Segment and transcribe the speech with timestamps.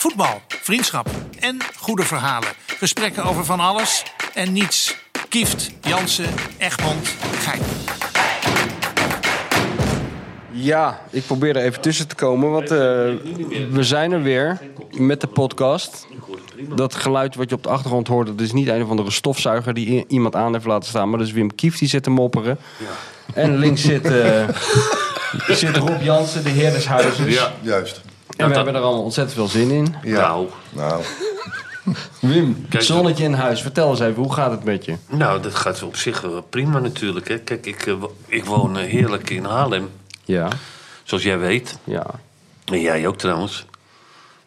[0.00, 2.48] Voetbal, vriendschap en goede verhalen.
[2.66, 4.96] Gesprekken over van alles en niets.
[5.28, 7.08] Kieft, Jansen, Egmond,
[7.38, 7.60] Gein.
[10.50, 12.78] Ja, ik probeer er even tussen te komen, want eh,
[13.70, 14.58] we zijn er weer
[14.90, 16.06] met de podcast.
[16.74, 19.74] Dat geluid wat je op de achtergrond hoort, dat is niet een of andere stofzuiger
[19.74, 22.58] die iemand aan heeft laten staan, maar dat is Wim Kief die zit te mopperen.
[23.34, 24.48] En links zit, eh,
[25.60, 27.34] zit Rob Jansen, de heer des huizes.
[27.34, 27.52] Ja.
[27.60, 28.00] Juist.
[28.42, 29.94] En we hebben er allemaal ontzettend veel zin in.
[30.02, 30.20] Ja.
[30.20, 31.02] Nou, Nou,
[32.20, 34.96] Wim, Kijk, zonnetje in huis, vertel eens even, hoe gaat het met je?
[35.08, 37.28] nou, dat gaat op zich wel prima natuurlijk.
[37.28, 37.38] Hè.
[37.38, 37.94] Kijk, ik, eh,
[38.26, 39.90] ik woon eh, heerlijk in Haarlem,
[40.24, 40.48] Ja,
[41.04, 41.78] zoals jij weet.
[41.84, 42.06] ja.
[42.64, 43.64] En jij ook trouwens.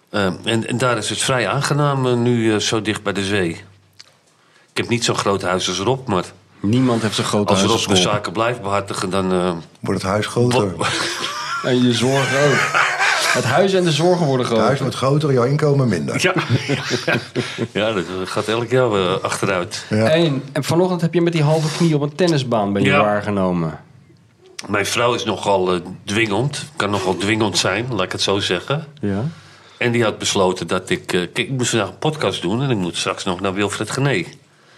[0.09, 3.49] Eh, en, en daar is het vrij aangenaam eh, nu zo dicht bij de zee.
[4.71, 6.23] Ik heb niet zo'n groot huis als Rob, maar
[6.59, 8.13] Niemand heeft zo'n grote als huis Rob als de Rob.
[8.13, 9.31] zaken blijft behartigen, dan...
[9.31, 10.73] eh, wordt het huis groter.
[11.63, 12.91] En je zorgen ook.
[13.33, 14.65] Het huis en de zorgen worden Het groter.
[14.67, 16.15] huis wordt groter, jouw inkomen minder.
[16.21, 16.33] ja.
[17.71, 19.85] ja, dat gaat elk jaar eh, achteruit.
[19.89, 20.07] Ja.
[20.09, 23.01] En, en vanochtend heb je met die halve knie op een tennisbaan ben je Ja.
[23.01, 23.79] waargenomen.
[24.67, 28.85] Mijn vrouw is nogal eh, dwingend, kan nogal dwingend zijn, laat ik het zo zeggen.
[29.01, 29.23] Ja.
[29.77, 31.13] En die had besloten dat ik...
[31.13, 33.89] eh, kijk, ik moest vandaag een podcast doen en ik moet straks nog naar Wilfred
[33.91, 34.23] Gené.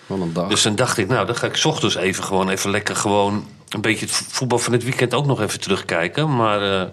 [0.05, 0.47] Wat een dag.
[0.47, 3.45] Dus dan dacht ik, nou, dan ga ik 's ochtends even gewoon even lekker gewoon...
[3.69, 6.35] een beetje het voetbal van het weekend ook nog even terugkijken.
[6.35, 6.87] Maar eh,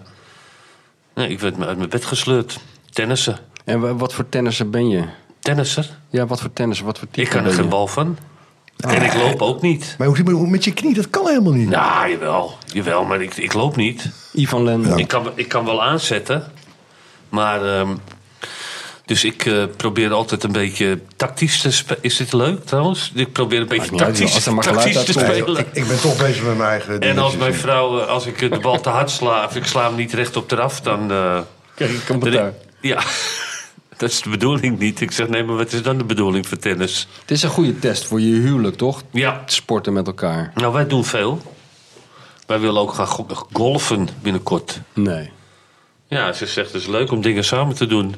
[1.15, 2.59] nee, ik werd uit mijn bed gesleurd.
[2.89, 3.37] Tennissen.
[3.65, 5.03] En wa- wat voor tennisser ben je?
[5.39, 5.89] Tennisser?
[6.09, 6.85] Ja, wat voor tennisser?
[6.85, 8.17] Wat voor type Ik kan er geen bal van.
[8.77, 9.95] En ik loop ook niet.
[9.97, 10.93] Maar hoe zit het met je knie?
[10.93, 11.69] Dat kan helemaal niet.
[11.69, 12.57] Nou, jawel.
[12.65, 14.09] Jawel, maar ik, ik loop niet.
[14.33, 14.97] Ivan Lendl.
[14.97, 16.51] Ik, kan, ik kan wel aanzetten.
[17.29, 17.65] Maar...
[17.79, 17.95] ehm,
[19.05, 22.03] dus ik eh, probeer altijd een beetje tactisch te spelen.
[22.03, 23.11] Is dit leuk trouwens?
[23.15, 25.57] Ik probeer een beetje tactisch, als maar geluid tactisch te spelen.
[25.59, 28.39] Ik, ik ben toch bezig met mijn eigen En als mijn vrouw, eh, als ik
[28.51, 31.11] de bal te hard sla, of ik sla hem niet recht op eraf, dan.
[31.11, 31.39] eh,
[31.75, 32.53] Krijg ik commentaar.
[32.81, 33.03] ja,
[33.97, 35.01] dat is de bedoeling niet.
[35.01, 37.07] Ik zeg, nee, maar wat is dan de bedoeling voor tennis?
[37.21, 39.01] Het is een goede test voor je huwelijk, toch?
[39.11, 40.51] Ja, Sporten met elkaar.
[40.55, 41.41] nou, wij doen veel.
[42.47, 44.79] Wij willen ook gaan go- golfen binnenkort.
[44.93, 45.29] Nee.
[46.07, 48.15] Ja, ze zegt, het is leuk om dingen samen te doen.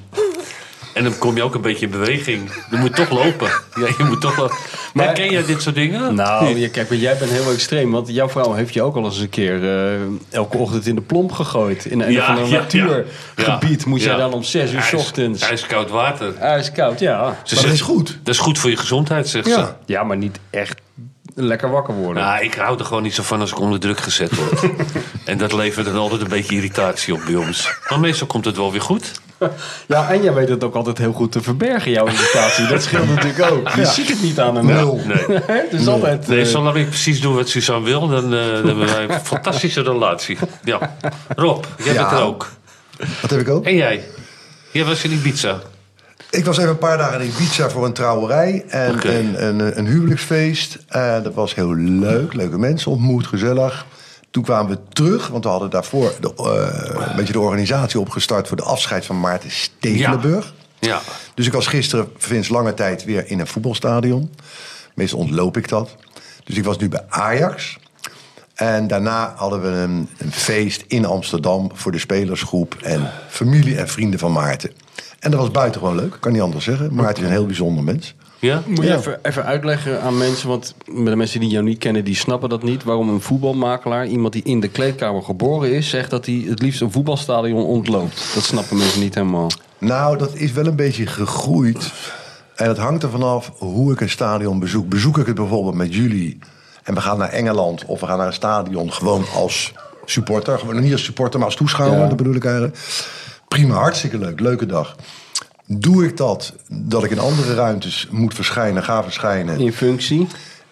[0.95, 2.51] En dan kom je ook een beetje in beweging.
[2.72, 3.47] Je moet toch lopen.
[3.73, 4.57] Ja, je moet toch lopen.
[4.94, 6.16] Maar ken jij dit soort dingen?
[6.16, 7.91] Nou, ja, kijk, maar jij bent heel extreem.
[7.91, 11.01] Want jouw vrouw heeft je ook al eens een keer eh, elke ochtend in de
[11.01, 11.85] plomp gegooid.
[11.85, 13.95] In een, Ja, van een ja, natuurgebied Ja.
[13.95, 15.41] jij dan om zes uur 's ochtends.
[15.41, 16.35] Ijskoud water.
[16.35, 17.38] Ijskoud, ja.
[17.44, 18.19] Ze Maar dat is goed.
[18.23, 19.51] Dat is goed voor je gezondheid, zegt ze.
[19.51, 19.78] Ja.
[19.85, 20.81] Ja, maar niet echt
[21.35, 22.23] lekker wakker worden.
[22.23, 24.61] Nou, ik hou er gewoon niet zo van als ik onder druk gezet word.
[25.25, 27.69] en dat levert dan altijd een beetje irritatie op bij ons.
[27.89, 29.11] Maar meestal komt het wel weer goed.
[29.88, 32.68] Ja, en jij weet het ook altijd heel goed te verbergen, jouw irritatie.
[32.68, 33.69] Dat scheelt natuurlijk ook.
[33.69, 34.66] Je ziet het niet aan hem.
[34.66, 35.01] Nul.
[35.06, 36.28] Nee, Het is altijd...
[36.28, 39.19] nee eh, zolang ik precies doe wat Suzanne wil, dan, eh, dan hebben wij een
[39.25, 40.38] fantastische relatie.
[40.63, 40.96] Ja.
[41.35, 42.01] Rob, jij Ja.
[42.09, 42.50] bent er ook.
[43.22, 43.66] Wat heb ik ook?
[43.66, 44.03] En jij?
[44.72, 45.59] Jij was in Ibiza.
[46.29, 49.85] Ik was even een paar dagen in Ibiza voor een trouwerij en een, een, een
[49.88, 50.78] huwelijksfeest.
[50.88, 52.34] Eh, dat was heel leuk.
[52.34, 53.85] Leuke mensen ontmoet, gezellig.
[54.35, 58.47] Toen kwamen we terug, want we hadden daarvoor de, eh, een beetje de organisatie opgestart
[58.47, 60.53] voor de afscheid van Maarten Stekelenburg.
[60.79, 61.01] Ja.
[61.34, 64.34] Dus ik was gisteren sinds lange tijd weer in een voetbalstadion.
[64.94, 65.96] Meestal ontloop ik dat.
[66.44, 67.78] Dus ik was nu bij Ajax.
[68.53, 73.88] En daarna hadden we een, een feest in Amsterdam voor de spelersgroep en familie en
[73.88, 74.72] vrienden van Maarten.
[75.19, 76.94] En dat was buitengewoon leuk, kan niet anders zeggen.
[76.94, 78.16] Maarten is een heel bijzonder mens.
[78.45, 78.63] Ja?
[78.66, 78.95] Moet je Ja.
[78.97, 82.63] even, even uitleggen aan mensen, want de mensen die jou niet kennen, die snappen dat
[82.63, 82.83] niet.
[82.83, 86.81] Waarom een voetbalmakelaar, iemand die in de kleedkamer geboren is, zegt dat hij het liefst
[86.81, 88.31] een voetbalstadion ontloopt.
[88.34, 89.50] Dat snappen mensen niet helemaal.
[89.78, 91.91] Nou, dat is wel een beetje gegroeid.
[92.55, 94.89] En het hangt er vanaf hoe ik een stadion bezoek.
[94.89, 96.39] Bezoek ik het bijvoorbeeld met jullie
[96.84, 99.73] en we gaan naar Engeland of we gaan naar een stadion gewoon als
[100.05, 100.59] supporter.
[100.59, 102.07] Gewoon niet als supporter, maar als toeschouwer, Ja.
[102.07, 102.78] dat bedoel ik eigenlijk.
[103.47, 104.95] Prima, hartstikke leuk, leuke dag.
[105.67, 110.27] Doe ik dat, dat ik in andere ruimtes moet verschijnen, ga verschijnen, In functie.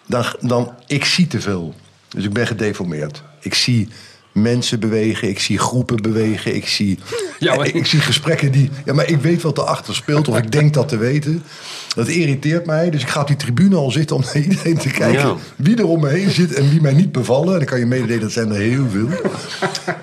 [0.06, 1.74] dan, dan ik zie te veel.
[2.08, 3.22] Dus ik ben gedeformeerd.
[3.40, 3.88] Ik zie
[4.32, 6.98] mensen bewegen, ik zie groepen bewegen, ik zie,
[7.38, 8.70] Ja, maar- ik, ik zie gesprekken die.
[8.84, 11.42] Ja, maar ik weet wat erachter speelt, of ik denk dat te weten.
[11.94, 14.88] Dat irriteert mij, dus ik ga op die tribune al zitten om naar iedereen te
[14.90, 15.36] kijken Ja.
[15.56, 17.52] wie er om me heen zit en wie mij niet bevallen.
[17.52, 19.08] En dan kan je mededelen, dat zijn er heel veel.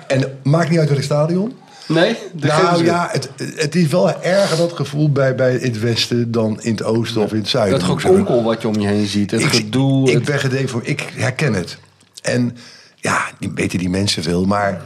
[0.06, 1.52] En maakt niet uit welk stadion.
[1.88, 2.16] Nee?
[2.32, 6.60] Nou ze- ja, het, het is wel erger dat gevoel bij, bij het westen dan
[6.62, 7.78] in het oosten of in het zuiden.
[7.78, 9.30] Dat gekonkel wat je om je heen ziet.
[9.30, 10.08] Het ik, gedoe.
[10.08, 10.90] Ik het- ben gedeformeerd.
[10.90, 11.78] Ik herken het.
[12.22, 12.56] En
[12.96, 14.44] ja, die weten die mensen veel.
[14.44, 14.80] Maar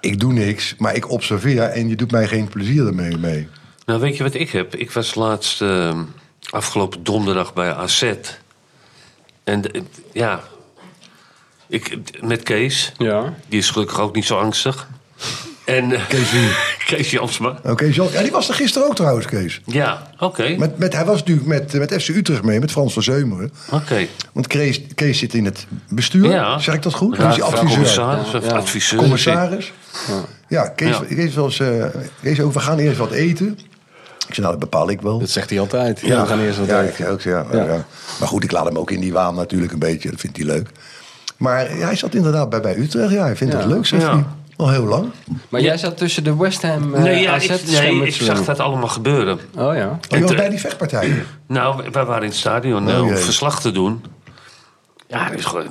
[0.00, 0.74] ik doe niks.
[0.78, 3.16] Maar ik observeer en je doet mij geen plezier ermee.
[3.16, 3.48] Mee.
[3.86, 4.74] Nou, weet je wat ik heb?
[4.74, 5.98] Ik was laatst eh,
[6.50, 8.12] afgelopen donderdag bij AZ.
[9.44, 9.62] En
[10.12, 10.40] ja,
[11.68, 12.92] ik, met Kees.
[12.98, 13.34] Ja.
[13.48, 14.88] Die is gelukkig ook niet zo angstig.
[15.66, 16.00] En eh,
[16.86, 17.58] Kees Jansma.
[17.64, 19.60] Oké, Jan- ja, die was er gisteren ook trouwens, Kees.
[19.64, 20.54] Ja, oké.
[20.58, 23.52] Met, met, hij was natuurlijk met, met FC Utrecht mee, met Frans van Zeumeren.
[23.70, 24.06] Oké.
[24.32, 26.58] Want Kees, Kees zit in het bestuur, Ja.
[26.58, 27.16] zeg ik dat goed?
[27.16, 27.68] Ja, Hij is adviseur.
[27.70, 28.56] commissaris of Ja, ja.
[28.56, 28.98] adviseur.
[28.98, 29.72] Commissaris.
[30.48, 31.14] Ja, Kees, Ja.
[31.14, 31.84] Kees was, eh,
[32.22, 33.58] Kees ook, we gaan eerst wat eten.
[34.28, 35.18] Ik zei, nou, dat bepaal ik wel.
[35.18, 36.00] Dat zegt hij altijd.
[36.00, 37.04] Ja, we gaan eerst wat ja, eten.
[37.06, 37.64] ik ook, ja, Ja.
[37.64, 37.84] ja.
[38.18, 40.10] Maar goed, ik laat hem ook in die waan natuurlijk een beetje.
[40.10, 40.68] Dat vindt hij leuk.
[41.36, 43.12] Maar hij zat inderdaad bij, bij Utrecht.
[43.12, 43.58] Ja, hij vindt Ja.
[43.58, 44.12] dat leuk, zegt Ja.
[44.12, 44.24] hij.
[44.56, 45.10] Al heel lang.
[45.48, 48.44] Maar jij zat tussen de West Ham eh Nee, ja, AZ ik, nee, ik zag
[48.44, 49.38] dat allemaal gebeuren.
[49.56, 49.86] Oh ja.
[49.88, 51.26] Oh, je was bij die vechtpartijen.
[51.46, 54.04] Nou, wij waren in het stadion eh, Oh, om verslag te doen.
[55.08, 55.66] Ja, het is gewoon,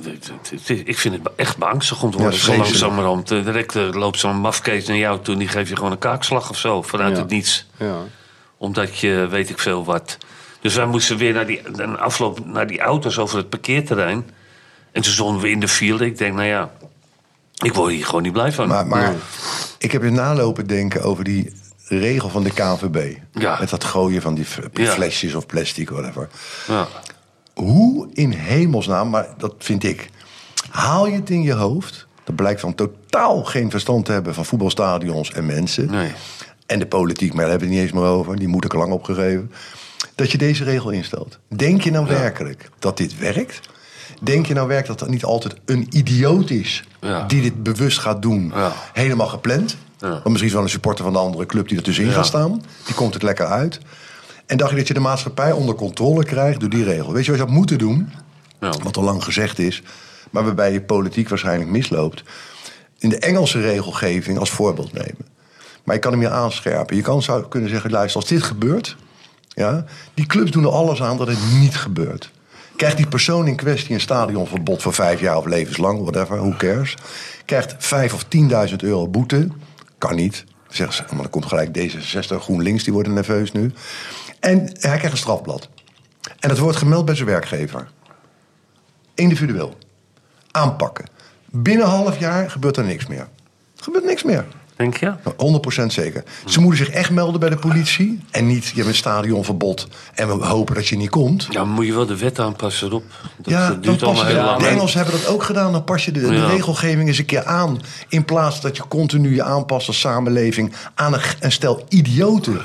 [0.66, 2.38] ik vind het echt beangstig om te worden.
[2.38, 3.30] Ja, zo langzamerhand.
[3.30, 6.50] Eh, Direct loopt zo'n mafkees naar jou toe en die geeft je gewoon een kaakslag
[6.50, 6.82] of zo.
[6.82, 7.22] Vanuit Ja.
[7.22, 7.66] het niets.
[7.78, 7.96] ja.
[8.58, 10.18] Omdat je weet ik veel wat.
[10.60, 14.30] Dus wij moesten weer naar die een afloop naar die auto's over het parkeerterrein.
[14.92, 16.04] En toen stonden we in de file.
[16.06, 16.70] Ik denk, nou ja,
[17.64, 18.68] ik word hier gewoon niet blij van.
[18.68, 19.14] Maar, maar
[19.78, 21.52] ik heb in nalopen denken over die
[21.88, 23.16] regel van de KNVB.
[23.32, 23.56] Ja.
[23.60, 24.90] Met dat gooien van die Ja.
[24.92, 26.28] flesjes of plastic, whatever.
[26.68, 26.88] ja.
[27.54, 30.10] Hoe in hemelsnaam, maar dat vind ik...
[30.70, 32.06] Haal je het in je hoofd...
[32.24, 35.90] dat blijkt van totaal geen verstand te hebben van voetbalstadions en mensen...
[35.90, 36.12] Nee.
[36.66, 38.36] en de politiek, maar daar hebben we het niet eens meer over.
[38.36, 39.52] Die moet ik lang opgegeven.
[40.14, 41.38] Dat je deze regel instelt.
[41.48, 43.60] Denk je nou werkelijk dat dit werkt?
[44.20, 46.84] Denk je nou werkelijk dat er niet altijd een idioot is...
[47.00, 47.22] Ja.
[47.26, 48.72] die dit bewust gaat doen, Ja.
[48.92, 49.76] helemaal gepland?
[49.98, 50.08] Ja.
[50.08, 52.62] Want misschien is wel een supporter van de andere club die er tussenin gaat staan.
[52.86, 53.80] Die komt het lekker uit.
[54.46, 57.12] En dacht je dat je de maatschappij onder controle krijgt door die regel?
[57.12, 58.12] Weet je wat je had moeten doen?
[58.82, 59.82] Wat al lang gezegd is,
[60.30, 62.22] maar waarbij je politiek waarschijnlijk misloopt.
[62.98, 65.26] In de Engelse regelgeving als voorbeeld nemen.
[65.84, 66.96] Maar je kan hem hier aanscherpen.
[66.96, 68.96] Je kan zou kunnen zeggen, luister, als dit gebeurt...
[69.48, 69.84] Ja,
[70.14, 72.30] die clubs doen er alles aan dat het niet gebeurt.
[72.76, 76.96] Krijgt die persoon in kwestie een stadionverbod voor vijf jaar of levenslang, whatever, who cares.
[77.44, 78.24] Krijgt vijf of
[78.70, 79.48] 10.000 euro boete.
[79.98, 80.44] Kan niet.
[80.68, 83.72] Zeggen ze, maar dan komt gelijk D66, GroenLinks, die worden nerveus nu.
[84.40, 85.68] En hij krijgt een strafblad.
[86.40, 87.90] En dat wordt gemeld bij zijn werkgever.
[89.14, 89.78] Individueel.
[90.50, 91.04] Aanpakken.
[91.50, 93.28] Binnen een half jaar gebeurt er niks meer.
[93.76, 94.44] Gebeurt niks meer.
[94.76, 95.12] Denk je?
[95.82, 96.22] 100% zeker.
[96.46, 98.20] Ze moeten zich echt melden bij de politie.
[98.30, 99.88] En niet, je hebt een stadionverbod.
[100.14, 101.46] En we hopen dat je niet komt.
[101.50, 103.04] Ja, moet je wel de wet aanpassen erop.
[103.36, 104.60] Dat, ja, dat duurt allemaal heel de, lang.
[104.60, 105.72] de Engelsen hebben dat ook gedaan.
[105.72, 106.46] Dan pas je de, de Ja.
[106.46, 107.80] regelgeving eens een keer aan.
[108.08, 112.60] In plaats dat je continu je aanpast als samenleving aan een, een stel idioten.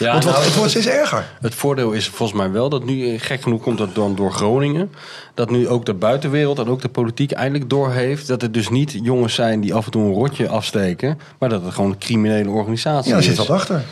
[0.00, 1.24] Ja, Want wat, nou, het wordt steeds erger.
[1.40, 4.32] Het voordeel is volgens mij wel dat nu, eh, gek genoeg komt dat dan door
[4.32, 4.92] Groningen,
[5.34, 8.98] dat nu ook de buitenwereld en ook de politiek eindelijk doorheeft dat het dus niet
[9.02, 12.50] jongens zijn die af en toe een rotje afsteken, maar dat het gewoon een criminele
[12.50, 13.24] organisatie Ja, is.
[13.24, 13.82] zit wat achter.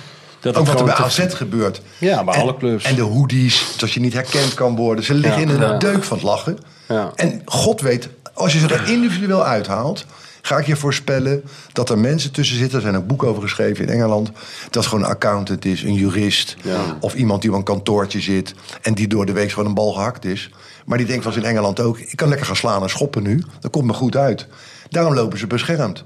[0.41, 1.81] Dat ook wat er bij te- AZ gebeurt.
[1.99, 2.85] Ja, bij en, alle clubs.
[2.85, 5.05] En de hoodies, dat je niet herkend kan worden.
[5.05, 5.79] Ze liggen Ja, in een ja.
[5.79, 6.59] deuk van het lachen.
[6.89, 7.13] Ja.
[7.15, 10.07] En God weet, als je ze er individueel uithaalt...
[10.49, 11.43] ga ik je voorspellen
[11.73, 12.77] dat er mensen tussen zitten...
[12.77, 14.31] er zijn ook boeken over geschreven in Engeland...
[14.71, 16.57] dat gewoon een accountant is, een jurist...
[17.01, 18.55] of iemand die op een kantoortje zit...
[18.83, 20.51] en die door de week van een bal gehakt is.
[20.87, 21.99] Maar die denkt van in Engeland ook...
[21.99, 24.47] ik kan lekker gaan slaan en schoppen nu, dat komt me goed uit.
[24.91, 26.05] Daarom lopen ze beschermd.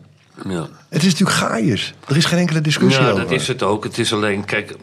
[0.49, 0.69] Ja.
[0.88, 1.95] Het is natuurlijk gaaiers.
[2.09, 3.23] Er is geen enkele discussie Ja, over.
[3.23, 3.85] dat is het ook.
[3.85, 4.77] Het is alleen, kijk,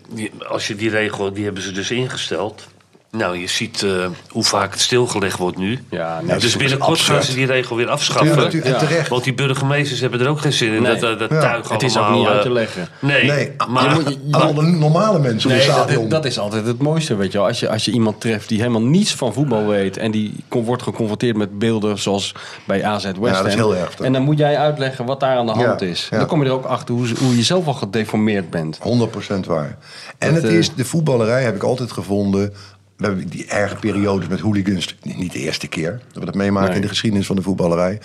[0.48, 2.68] als je die regel, die hebben ze dus ingesteld.
[3.12, 5.80] Nou, je ziet eh, hoe vaak het stilgelegd wordt nu.
[5.90, 8.62] Ja, nee, dat dus binnenkort gaan ze die regel weer afschaffen.
[8.64, 9.04] Ja.
[9.10, 10.82] Want die burgemeesters hebben er ook geen zin in.
[10.82, 11.00] Nee.
[11.00, 11.40] Dat, dat Ja.
[11.42, 12.88] tuig Het is ook niet uit eh, te leggen.
[13.00, 13.98] Nee, Nee, maar
[14.32, 16.10] alle normale mensen in Nee, het dat, stadion.
[16.10, 17.48] dat is altijd het mooiste, weet je wel.
[17.48, 19.98] Als je, als je iemand treft die helemaal niets van voetbal weet...
[19.98, 22.34] en die kon- wordt geconfronteerd met beelden zoals
[22.66, 24.06] bij AZ West Ja, dat is heel erg, toch?
[24.06, 26.08] En dan moet jij uitleggen wat daar aan de hand Ja, is.
[26.12, 28.78] dan kom je er ook achter hoe, hoe je zelf al gedeformeerd bent.
[28.78, 29.78] 100% waar.
[30.18, 32.54] En Dat, het eh, is, de voetballerij heb ik altijd gevonden.
[33.00, 34.96] We hebben die erge periodes met hooligans.
[35.04, 36.76] Niet de eerste keer dat we dat meemaken Nee.
[36.76, 38.00] in de geschiedenis van de voetballerij.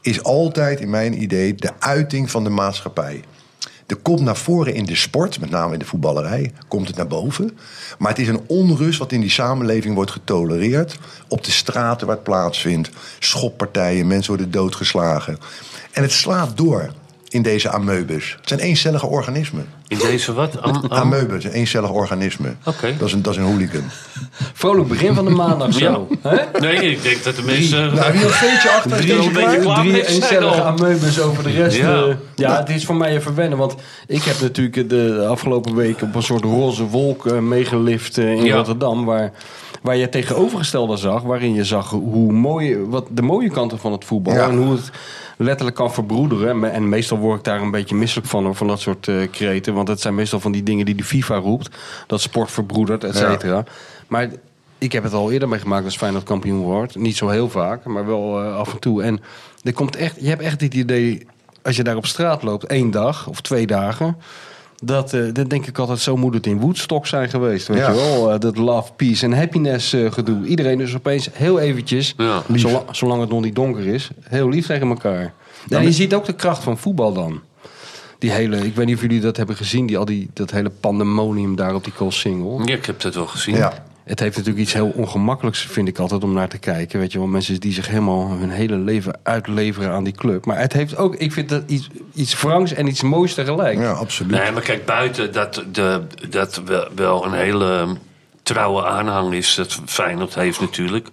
[0.00, 3.24] Is altijd in mijn idee de uiting van de maatschappij.
[3.86, 7.06] Er komt naar voren in de sport, met name in de voetballerij, komt het naar
[7.06, 7.58] boven.
[7.98, 10.98] Maar het is een onrust wat in die samenleving wordt getolereerd.
[11.28, 12.90] Op de straten waar het plaatsvindt.
[13.18, 15.38] Schoppartijen, mensen worden doodgeslagen.
[15.92, 16.92] En het slaat door
[17.30, 18.36] in deze ameubes.
[18.40, 19.66] Het zijn eencellige organismen.
[19.88, 20.62] in deze wat?
[20.62, 22.54] Am, am- een eencellig organisme.
[22.64, 22.94] Oké.
[22.98, 23.82] Dat, is een, dat is een hooligan.
[24.52, 26.08] Vrolijk begin van de maandag zo.
[26.22, 26.60] Hè?
[26.60, 27.94] Nee, ik denk dat de mensen...
[27.94, 29.60] Nou, wie een veetje achter is Drie deze een beetje klaar?
[29.60, 29.80] klaar.
[29.84, 30.66] Drie eencellige al.
[30.66, 31.76] ameubes over de rest.
[31.76, 31.94] Ja.
[31.96, 32.16] Ja.
[32.34, 33.58] ja, het is voor mij even wennen.
[33.58, 33.74] Want
[34.06, 38.44] ik heb natuurlijk de afgelopen week op een soort roze wolk eh, meegelift eh, in
[38.44, 38.56] Ja.
[38.56, 39.04] Rotterdam.
[39.04, 39.32] Waar,
[39.82, 41.22] waar je het tegenovergestelde zag.
[41.22, 44.34] Waarin je zag hoe mooi, wat de mooie kanten van het voetbal.
[44.34, 44.48] Ja.
[44.48, 44.90] En hoe het
[45.44, 46.72] letterlijk kan verbroederen.
[46.72, 48.56] En meestal word ik daar een beetje misselijk van.
[48.56, 49.74] Van dat soort eh kreten.
[49.74, 51.76] Want het zijn meestal van die dingen die de FIFA roept.
[52.06, 53.64] Dat sport verbroedert, et cetera.
[54.08, 54.28] Maar
[54.78, 56.96] ik heb het al eerder meegemaakt als Feyenoord kampioen wordt.
[56.96, 59.02] Niet zo heel vaak, maar wel eh, af en toe.
[59.02, 59.20] En
[59.62, 61.26] er komt echt, je hebt echt het idee
[61.62, 64.16] als je daar op straat loopt, één dag of twee dagen.
[64.82, 67.68] Dat, eh, dat denk ik altijd, zo moet het in Woodstock zijn geweest.
[67.68, 67.88] Weet Ja.
[67.90, 68.32] je wel?
[68.32, 70.46] Eh, dat love, peace en happiness eh, gedoe.
[70.46, 72.42] Iedereen is opeens heel eventjes, Ja.
[72.54, 75.32] zolang, zolang het nog niet donker is, heel lief tegen elkaar.
[75.68, 77.40] En je ziet ook de kracht van voetbal dan.
[78.18, 80.70] Die hele, ik weet niet of jullie dat hebben gezien, die, al die, dat hele
[80.70, 82.60] pandemonium daar op die Koolsingel.
[82.64, 83.54] Ja, ik heb dat wel gezien.
[83.56, 83.84] Ja.
[84.10, 86.98] Het heeft natuurlijk iets heel ongemakkelijks, vind ik altijd, om naar te kijken.
[86.98, 90.46] Weet je wel, mensen die zich helemaal hun hele leven uitleveren aan die club.
[90.46, 93.78] Maar het heeft ook, ik vind dat iets, iets wrangs en iets moois tegelijk.
[93.78, 94.32] Ja, absoluut.
[94.32, 96.62] Nee, maar kijk, buiten dat, de, dat
[96.94, 97.96] wel, een hele
[98.42, 101.08] trouwe aanhang is, dat Feyenoord heeft natuurlijk.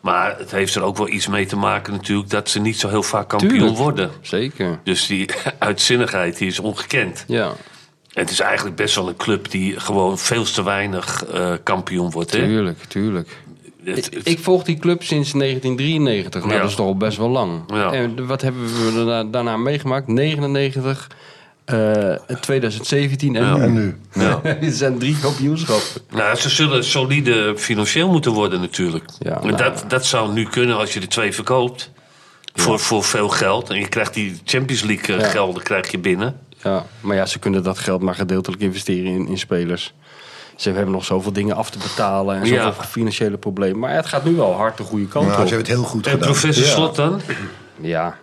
[0.00, 2.88] Maar het heeft er ook wel iets mee te maken natuurlijk dat ze niet zo
[2.88, 3.76] heel vaak kampioen Tuurlijk.
[3.76, 4.10] worden.
[4.20, 4.78] Zeker.
[4.84, 5.28] Dus die
[5.58, 7.24] uitzinnigheid die is ongekend.
[7.26, 7.52] Ja,
[8.12, 12.32] het is eigenlijk best wel een club die gewoon veel te weinig eh, kampioen wordt.
[12.32, 12.38] Hè?
[12.38, 13.36] tuurlijk, tuurlijk.
[13.84, 16.40] Het- Ik, het- ik volg die club sinds 1993.
[16.42, 16.60] Nou, Ja.
[16.60, 17.62] dat is toch al best wel lang.
[17.66, 17.92] Ja.
[17.92, 20.06] En wat hebben we daarna, daarna meegemaakt?
[20.06, 21.06] 99,
[21.64, 23.56] eh 2017 en Ja.
[23.56, 23.62] nu.
[23.62, 23.96] En nu?
[24.14, 24.40] ja.
[24.60, 26.02] Dit zijn drie kampioenschappen.
[26.10, 29.04] Nou, ze zullen solide financieel moeten worden natuurlijk.
[29.18, 29.56] Ja, en nou.
[29.56, 31.90] dat, dat zou nu kunnen als je de twee verkoopt.
[32.54, 33.70] Voor, voor veel geld.
[33.70, 35.28] En je krijgt die Champions League eh, Ja.
[35.28, 36.38] gelden krijg je binnen.
[36.62, 39.94] Ja, maar ja, ze kunnen dat geld maar gedeeltelijk investeren in, in spelers.
[40.56, 42.72] Ze hebben nog zoveel dingen af te betalen en zoveel Ja.
[42.72, 43.78] financiële problemen.
[43.78, 45.48] Maar het gaat nu wel hard de goede kant Nou, ze op.
[45.48, 46.28] hebben het heel goed En gedaan.
[46.28, 46.70] professor Ja.
[46.70, 47.20] Slot dan?
[47.80, 48.18] Ja.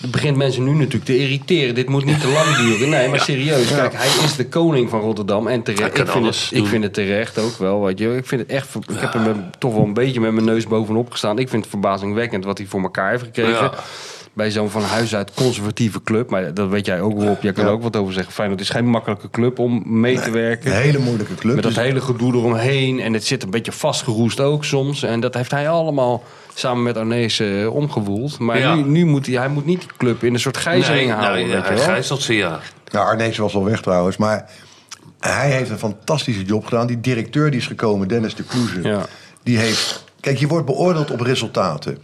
[0.00, 1.74] Het begint mensen nu natuurlijk te irriteren.
[1.74, 2.88] Dit moet niet te lang duren.
[2.88, 3.68] Nee, maar serieus.
[3.68, 5.46] Kijk, hij is de koning van Rotterdam.
[5.46, 5.98] En terecht.
[5.98, 7.84] Ik vind, het, ik vind het terecht ook wel.
[7.84, 8.16] Weet je.
[8.16, 8.74] Ik vind het echt.
[8.74, 11.38] Ik heb hem toch wel een beetje met mijn neus bovenop gestaan.
[11.38, 13.70] Ik vind het verbazingwekkend wat hij voor elkaar heeft gekregen.
[14.34, 16.30] Bij zo'n van huis uit conservatieve club.
[16.30, 17.42] Maar dat weet jij ook wel op.
[17.42, 18.32] Jij kan er ook wat over zeggen.
[18.32, 20.70] Feyenoord is geen makkelijke club om mee te werken.
[20.70, 21.54] Een hele moeilijke club.
[21.54, 23.00] Met dat Dus- hele gedoe eromheen.
[23.00, 25.02] En het zit een beetje vastgeroest ook soms.
[25.02, 26.22] En dat heeft hij allemaal
[26.54, 28.38] samen met Arnees eh, omgewoeld.
[28.38, 28.74] Maar Ja.
[28.74, 31.34] nu, nu moet hij, hij moet niet die club in een soort gijzeling Nee, houden.
[31.46, 31.84] nee, weet je hij wel?
[31.84, 32.60] gijzelt ze, ja.
[32.92, 34.50] Nou, Arnees was al weg trouwens, maar
[35.20, 36.86] hij heeft een fantastische job gedaan.
[36.86, 39.06] Die directeur die is gekomen, Dennis de Kloeze, Ja.
[39.42, 40.04] die heeft...
[40.20, 41.98] Kijk, je wordt beoordeeld op resultaten.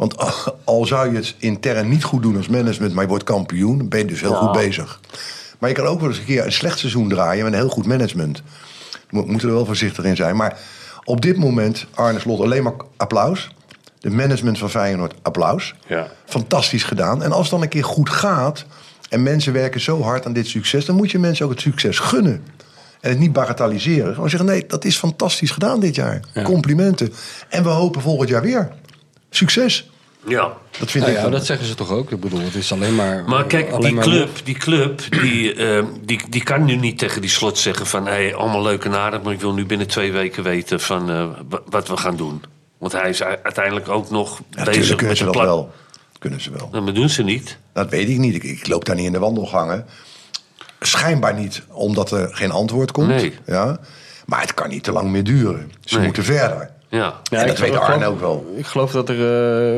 [0.00, 0.14] Want
[0.64, 3.88] al- zou je het intern niet goed doen als management, maar je wordt kampioen, dan
[3.88, 5.00] ben je dus heel goed bezig.
[5.58, 7.68] Maar je kan ook wel eens een keer een slecht seizoen draaien met een heel
[7.68, 8.42] goed management.
[9.10, 10.36] We moeten er wel voorzichtig in zijn.
[10.36, 10.58] Maar
[11.04, 13.50] op dit moment, Arne Slot, alleen maar applaus.
[13.98, 15.74] De management van Feyenoord, applaus.
[15.86, 16.08] Ja.
[16.24, 17.22] Fantastisch gedaan.
[17.22, 18.64] En als het dan een keer goed gaat...
[19.08, 20.84] en mensen werken zo hard aan dit succes...
[20.84, 22.42] dan moet je mensen ook het succes gunnen.
[23.00, 24.14] En het niet bagatelliseren.
[24.14, 26.20] Gewoon zeggen, nee, dat is fantastisch gedaan dit jaar.
[26.42, 27.12] Complimenten.
[27.48, 28.70] En we hopen volgend jaar weer.
[29.30, 29.89] Succes.
[30.26, 30.52] Ja.
[30.78, 32.10] Dat vind Nou ik ja, dat zeggen ze toch ook?
[32.10, 33.24] Ik bedoel, het is alleen maar.
[33.26, 37.20] Maar kijk, die maar club, die, club die, eh, die, die kan nu niet tegen
[37.20, 38.06] die slot zeggen van...
[38.06, 41.28] Hey, allemaal leuk en aardig, maar ik wil nu binnen twee weken weten van eh,
[41.48, 42.42] wa- wat we gaan doen.
[42.78, 45.46] Want hij is uiteindelijk ook nog Ja, bezig kunnen met ze een dat plan.
[45.54, 45.72] wel.
[46.18, 46.68] Kunnen ze wel.
[46.72, 47.58] Nou, maar doen ze niet.
[47.72, 48.34] Dat weet ik niet.
[48.34, 49.86] Ik, ik loop daar niet in de wandelgangen.
[50.80, 53.08] Schijnbaar niet, omdat er geen antwoord komt.
[53.08, 53.34] Nee.
[53.46, 53.78] Ja?
[54.26, 55.72] Maar het kan niet te lang meer duren.
[55.84, 56.04] Ze Nee.
[56.04, 56.70] moeten verder.
[56.90, 57.20] Ja.
[57.24, 58.52] Ja, en dat ik weet Arne ook wel.
[58.56, 59.16] Ik geloof dat er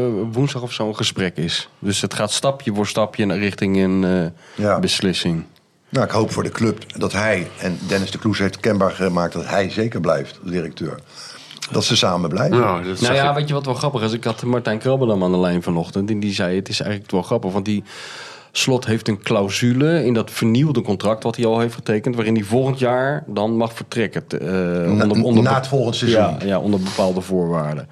[0.04, 1.68] eh, woensdag of zo een gesprek is.
[1.78, 4.78] Dus het gaat stapje voor stapje naar richting een eh, Ja.
[4.78, 5.44] beslissing.
[5.88, 9.32] Nou, ik hoop voor de club dat hij en Dennis de Kloes heeft kenbaar gemaakt
[9.32, 10.98] dat hij zeker blijft, de directeur.
[11.70, 12.58] Dat ze samen blijven.
[12.60, 13.34] Nou, dat Nou ja, ik.
[13.36, 14.12] weet je wat wel grappig is?
[14.12, 16.10] Ik had Martijn Krabbelam aan de lijn vanochtend.
[16.10, 17.52] En die zei, het is eigenlijk wel grappig.
[17.52, 17.84] Want die
[18.52, 21.22] slot heeft een clausule in dat vernieuwde contract...
[21.22, 22.14] wat hij al heeft getekend...
[22.14, 24.22] waarin hij volgend jaar dan mag vertrekken.
[24.28, 26.20] eh, Na- na het volgende seizoen.
[26.20, 27.88] Ja, ja, onder bepaalde voorwaarden.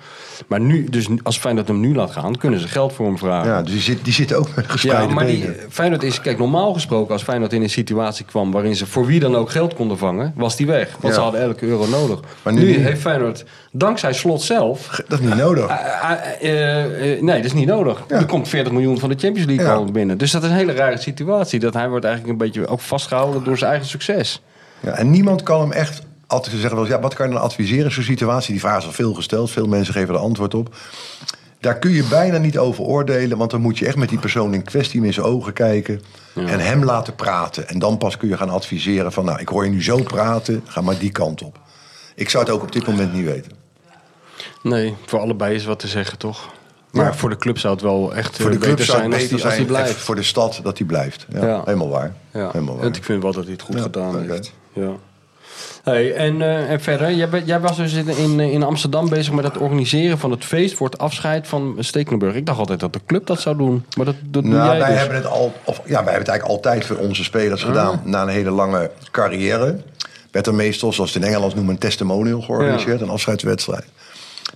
[0.47, 2.37] Maar nu, dus als Feyenoord hem nu laat gaan...
[2.37, 3.51] kunnen ze geld voor hem vragen.
[3.51, 5.57] Ja, dus die, zit, die zitten ook met Ja, gespreide maar die, benen.
[5.69, 9.21] Feyenoord is, kijk, normaal gesproken, als Feyenoord in een situatie kwam waarin ze voor wie
[9.21, 10.91] dan ook geld konden vangen, was die weg.
[10.91, 11.13] Want Ja.
[11.13, 12.21] ze hadden elke euro nodig.
[12.43, 15.67] Maar nu nu heeft Feyenoord, dankzij slot zelf, Dat is niet nodig.
[15.69, 16.11] eh,
[16.41, 18.05] eh, eh, nee, dat is niet nodig.
[18.09, 20.19] Er komt 40 miljoen van de Champions League al binnen.
[20.19, 21.61] Dus dat is een hele rare situatie.
[21.61, 24.43] Dat hij wordt eigenlijk een beetje ook vastgehouden door zijn eigen succes.
[24.81, 26.03] Ja, en niemand kan hem echt...
[26.27, 28.51] Altijd zeggen wel ja, wat kan je dan adviseren in zo'n situatie?
[28.53, 29.51] Die vraag is al veel gesteld.
[29.51, 30.75] Veel mensen geven er antwoord op.
[31.61, 33.39] Daar kun je bijna niet over oordelen.
[33.39, 36.01] Want dan moet je echt met die persoon in kwestie in zijn ogen kijken.
[36.35, 37.69] En hem laten praten.
[37.69, 39.25] En dan pas kun je gaan adviseren van...
[39.25, 40.63] nou, ik hoor je nu zo praten.
[40.67, 41.59] Ga maar die kant op.
[42.15, 43.53] Ik zou het ook op dit moment niet weten.
[44.63, 46.49] Nee, voor allebei is wat te zeggen, toch?
[46.91, 47.15] Maar Ja.
[47.15, 49.21] voor de club zou het wel echt Voor de eh, club beter zou zijn het
[49.21, 49.79] als beter die, als die zijn.
[49.79, 50.05] en blijft.
[50.05, 51.27] Voor de stad dat hij blijft.
[51.33, 51.63] Ja, Ja.
[51.65, 52.13] Helemaal waar.
[52.33, 52.83] Ja, Helemaal waar.
[52.83, 54.33] want ik vind wel dat hij het goed gedaan oké.
[54.33, 54.53] heeft.
[54.73, 54.91] Ja.
[55.83, 57.13] Hey, en, eh, en verder,
[57.45, 60.87] jij, was dus in, in, in Amsterdam bezig met het organiseren van het feest voor
[60.91, 62.35] het afscheid van Stekelenburg.
[62.35, 64.79] Ik dacht altijd dat de club dat zou doen, maar dat, dat doe Nou, jij
[64.79, 64.99] wij dus.
[64.99, 68.23] hebben het al, of, ja, wij hebben het eigenlijk altijd voor onze spelers gedaan na
[68.23, 69.81] een hele lange carrière.
[70.31, 73.05] Werd er meestal, zoals het in Engeland noemen, een testimonial georganiseerd, Ja.
[73.05, 73.85] een afscheidswedstrijd.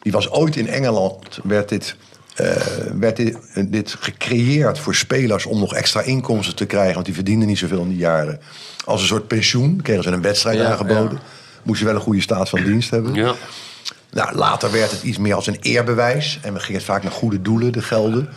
[0.02, 1.96] Die was ooit in Engeland, werd dit
[2.34, 2.50] eh,
[2.98, 3.36] werd dit,
[3.68, 6.94] dit gecreëerd voor spelers om nog extra inkomsten te krijgen.
[6.94, 8.40] Want die verdienden niet zoveel in die jaren.
[8.84, 11.18] Als een soort pensioen kregen ze een wedstrijd Ja, aangeboden.
[11.62, 13.14] Moest je wel een goede staat van dienst hebben.
[13.14, 13.34] Ja.
[14.10, 16.38] Nou, later werd het iets meer als een eerbewijs.
[16.42, 18.28] En we gingen het vaak naar goede doelen, de gelden.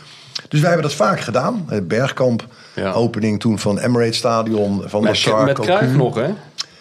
[0.48, 1.66] Dus wij hebben dat vaak gedaan.
[1.70, 2.92] Eh, Bergkamp, Ja.
[2.92, 5.68] opening toen van Emirates Stadion, van Met, Nassar, met Cocu.
[5.70, 6.30] Cruijff nog, hè?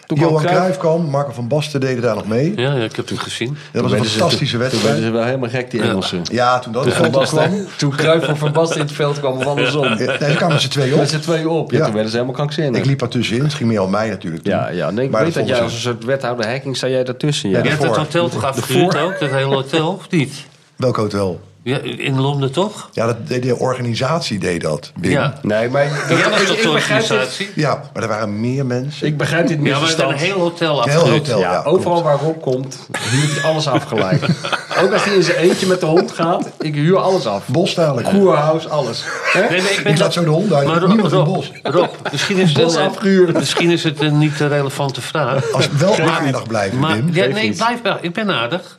[0.06, 2.52] Toen Johan Cruijff- Cruijff kwam, Marco van Basten deden daar nog mee.
[2.56, 3.56] Ja, ja, ik heb hem gezien.
[3.72, 5.04] Dat was Toen een ze- fantastische Toen werden wedstrijd.
[5.06, 6.20] ze wel helemaal gek, die Engelsen.
[6.32, 7.66] Ja, toen dat Toen, veld Van kwam.
[7.76, 9.84] Toen Cruijff voor Van Basten in het veld kwam, of andersom.
[9.84, 10.98] Ja, Nee, kwamen ze twee op.
[10.98, 11.70] Met z'n tweeën op.
[11.70, 11.84] Ja, Ja.
[11.84, 12.80] Toen werden ze helemaal krankzinnig.
[12.80, 13.42] Ik liep er tussenin.
[13.44, 14.42] Het ging meer om mij natuurlijk.
[14.42, 14.52] toen.
[14.52, 14.90] Ja, ja.
[14.90, 17.50] Nee, ik Maar weet dat jij ze- als een soort wethouder hacking, sta jij daartussen.
[17.50, 17.56] Ja.
[17.58, 19.18] Ja, Je hebt het hotel toch afgehuurd ook?
[19.20, 20.44] Dat hele hotel, of niet?
[20.76, 21.40] Welk hotel?
[21.66, 22.88] Ja, in Londen toch?
[22.92, 24.92] Ja, dat, de, de organisatie deed dat.
[25.00, 25.11] Wim.
[25.11, 25.35] Ja.
[25.42, 27.49] Nee, maar Jij was ik, toch de dit, organisatie?
[27.54, 29.06] Ja, maar er waren meer mensen.
[29.06, 30.20] ik begrijp dit Ja, maar we hebben misverstand.
[30.20, 31.62] een heel hotel Een heel hotel, Ja, ja.
[31.62, 32.78] overal waar Rob komt,
[33.11, 34.23] huurt hij alles afgelijk.
[34.82, 37.46] Ook als hij in zijn eentje met de hond gaat, ik huur alles af.
[37.49, 38.08] Bos dadelijk.
[38.08, 39.04] Koerhuis, alles.
[39.32, 39.40] Hè?
[39.40, 40.66] Nee, maar ik, ben Ik laat zo de hond uit.
[40.68, 41.52] Maar Rob, Niemand in Rob, bos.
[41.62, 43.38] Rob, misschien is het, Bos een, afgehuurd.
[43.38, 45.52] misschien is het een niet te relevante vraag.
[45.52, 47.08] Als we wel aardig blijven, Maar, Wim.
[47.12, 47.56] ja, nee, ik niet.
[47.56, 47.99] blijf wel.
[48.00, 48.78] Ik ben aardig.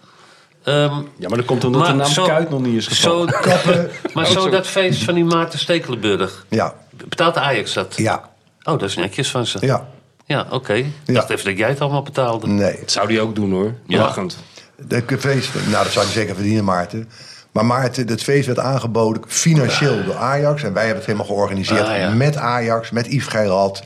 [0.67, 3.29] Ehm, Ja, maar dat komt omdat maar de naam zo- Kuit nog niet is gevallen.
[3.33, 3.89] Zo, Kappen.
[4.13, 6.45] maar zo dat feest van die Maarten Stekelenburg.
[6.50, 6.74] Ja,
[7.07, 7.93] Betaalt de Ajax dat?
[7.97, 8.29] ja,
[8.63, 9.57] Oh, dat is netjes van ze.
[9.62, 9.88] ja.
[10.25, 10.74] Ja, oké.
[10.74, 12.47] Ik dacht even dat jij het allemaal betaalde.
[12.47, 12.77] Nee.
[12.79, 13.74] Dat zou die ook doen hoor.
[13.86, 13.97] Ja.
[14.00, 14.38] Lachend.
[14.88, 17.09] De feest, nou dat zou hij zeker verdienen, Maarten.
[17.51, 20.63] Maar Maarten, het feest werd aangeboden financieel door Ajax.
[20.63, 22.09] En wij hebben het helemaal georganiseerd Ah, ja.
[22.09, 23.81] met Ajax, met Yves.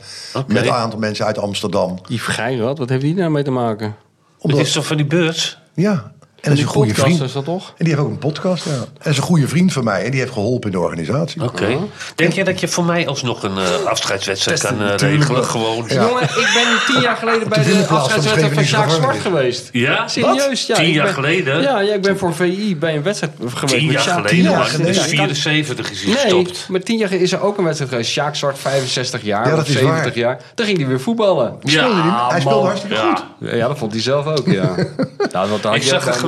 [0.46, 1.98] Met een aantal mensen uit Amsterdam.
[2.08, 3.96] Yves Geirat, wat heeft die daarmee te maken?
[4.38, 5.58] Omdat, Het is toch van die beurs?
[5.74, 6.12] ja,
[6.42, 7.22] en dat is een goede podcast vriend.
[7.28, 7.68] is dat toch?
[7.68, 8.70] En die heeft ook een podcast, ja.
[8.72, 10.04] En dat is een goede vriend van mij.
[10.04, 11.42] En die heeft geholpen in de organisatie.
[11.42, 11.78] Oké.
[12.14, 15.44] Denk je dat je voor mij alsnog een eh, afscheidswedstrijd kan eh, regelen?
[15.44, 15.84] Gewoon.
[15.88, 15.94] Ja.
[16.08, 19.68] Jongen, ik ben tien jaar geleden bij de afscheidswedstrijd van Sjaak Zwart geweest.
[19.72, 20.08] Ja?
[20.08, 20.66] Serieus?
[20.66, 21.62] Ja, Tien jaar ben- geleden?
[21.62, 23.74] Ja, ja, ik ben voor VI bij een wedstrijd geweest.
[23.78, 24.30] Tien met jaar geleden?
[24.30, 24.86] tien jaar geleden.
[24.86, 26.68] Dus Ja, 74 is hij Nee, gestopt.
[26.68, 28.10] maar tien jaar geleden is er ook een wedstrijd geweest.
[28.10, 30.18] Sjaak Zwart, 65 jaar, Ja, dat of is 70 waar.
[30.18, 30.40] jaar.
[30.54, 31.54] Dan ging hij weer voetballen.
[31.64, 32.10] Speelde hij?
[32.28, 33.14] Hij speelde hartstikke Ja.
[33.38, 33.50] goed.
[33.50, 34.74] Ja, dat vond hij zelf ook, ja.
[35.32, 35.72] ja wat had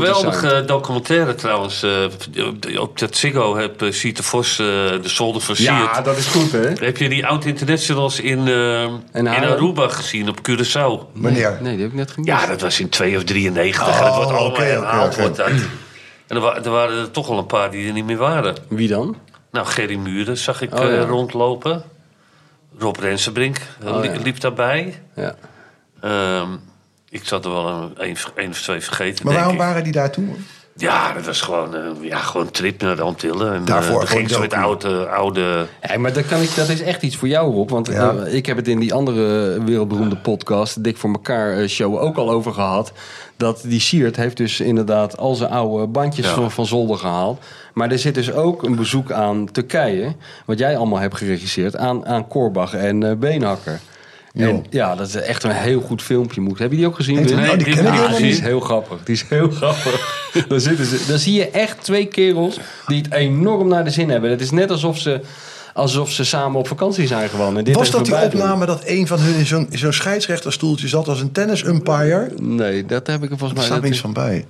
[0.07, 1.83] Geweldige documentaire trouwens.
[1.83, 5.71] eh, op- dat Ziggo heb uh, Siet de Vos eh, de zolder versierd.
[5.95, 6.61] Ja, dat is goed, hè?
[6.61, 9.29] Heb je die oud-internationals in, eh, in?
[9.29, 11.13] Aruba gezien op Curaçao?
[11.13, 11.59] Meneer.
[11.61, 12.31] Nee, die heb ik net gemist.
[12.31, 13.89] Ja, dat was in 2 of 93.
[13.89, 15.19] Oh, en dat wordt allemaal oké, oké, herhaald.
[15.39, 18.55] En er, wa- er waren er toch al een paar die er niet meer waren.
[18.69, 19.17] Wie dan?
[19.51, 21.01] Nou, Gerry Muren zag ik Oh, eh, ja.
[21.05, 21.83] rondlopen.
[22.79, 24.19] Rob Rensenbrink eh, Oh, li- ja.
[24.23, 25.03] liep daarbij.
[25.17, 25.35] Ja.
[26.01, 26.49] Ehm,
[27.15, 29.61] ik zat er wel een, een, een of twee vergeten, Maar denk waarom ik.
[29.61, 30.37] waren die daar toen?
[30.77, 33.55] Ja, dat was gewoon, eh, ja, gewoon een trip naar de Antillen.
[33.55, 35.67] En, Daarvoor eh, ging ze met oude, oude...
[35.83, 37.71] Ja, maar dat, kan ik, dat is echt iets voor jou, Rob.
[37.71, 38.15] Want Ja.
[38.15, 39.23] eh, ik heb het in die andere
[39.65, 40.85] wereldberoemde podcast...
[40.85, 42.93] Dik voor elkaar show ook al over gehad.
[43.37, 46.35] Dat die Siert heeft dus inderdaad al zijn oude bandjes Ja.
[46.35, 47.41] van, van zolder gehaald.
[47.75, 50.15] Maar er zit dus ook een bezoek aan Turkije...
[50.47, 51.77] wat jij allemaal hebt geregisseerd...
[51.77, 53.81] aan, aan Korbach en eh, Beenhakker.
[54.35, 56.41] En ja, dat is echt een heel goed filmpje.
[56.41, 56.59] Moet.
[56.59, 57.15] Heb je die ook gezien?
[57.15, 57.25] Nee,
[57.57, 58.41] die ken ik die is niet.
[58.41, 58.99] heel grappig.
[59.05, 60.23] Die is heel grappig.
[60.49, 64.11] dan, zitten ze, dan zie je echt twee kerels die het enorm naar de zin
[64.11, 64.31] hebben.
[64.31, 65.21] Het is net alsof ze,
[65.75, 67.59] alsof ze samen op vakantie zijn gewoon.
[67.59, 71.09] En dit Was dat die opname dat een van hun in zo'n zo'n scheidsrechterstoeltje zat
[71.09, 72.31] als een tennis-umpire?
[72.41, 73.65] Nee, dat heb ik er volgens Er mij...
[73.65, 74.47] staat dat niks van bij.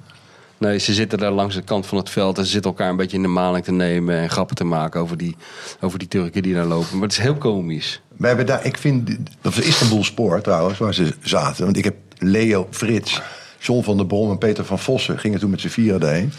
[0.59, 2.97] Nee, ze zitten daar langs de kant van het veld en ze zitten elkaar een
[2.97, 5.37] beetje in de maling te nemen en grappen te maken over die,
[5.81, 6.93] over die Turken die daar lopen.
[6.93, 8.01] Maar het is heel komisch.
[8.17, 9.07] We hebben daar, ik vind,
[9.41, 11.65] dat was Istanbul Spoor trouwens, waar ze zaten.
[11.65, 13.21] Want ik heb Leo, Frits,
[13.59, 16.33] John van der Brom en Peter van Vossen gingen toen met z'n vieren daarheen.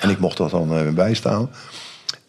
[0.00, 1.50] En ik mocht dat dan eh, bijstaan.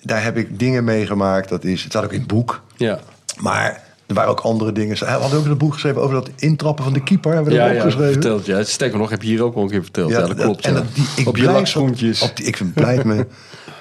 [0.02, 2.62] Daar heb ik dingen meegemaakt, dat is, het staat ook in het boek.
[2.78, 3.00] Ja.
[3.40, 4.98] Maar er waren ook andere dingen.
[5.00, 7.34] We hadden ook een boek geschreven over dat intrappen van de keeper.
[7.34, 8.14] Hebben we Ja, dat ja, opgeschreven?
[8.14, 8.46] verteld.
[8.46, 8.64] Ja.
[8.64, 10.12] Sterker nog, heb je hier ook al een keer verteld.
[10.12, 10.66] Ja, dat klopt.
[10.66, 10.80] En ja.
[10.80, 12.22] dat, die, ik op je blijf lakschoentjes.
[12.22, 13.16] Op, die, ik pleit me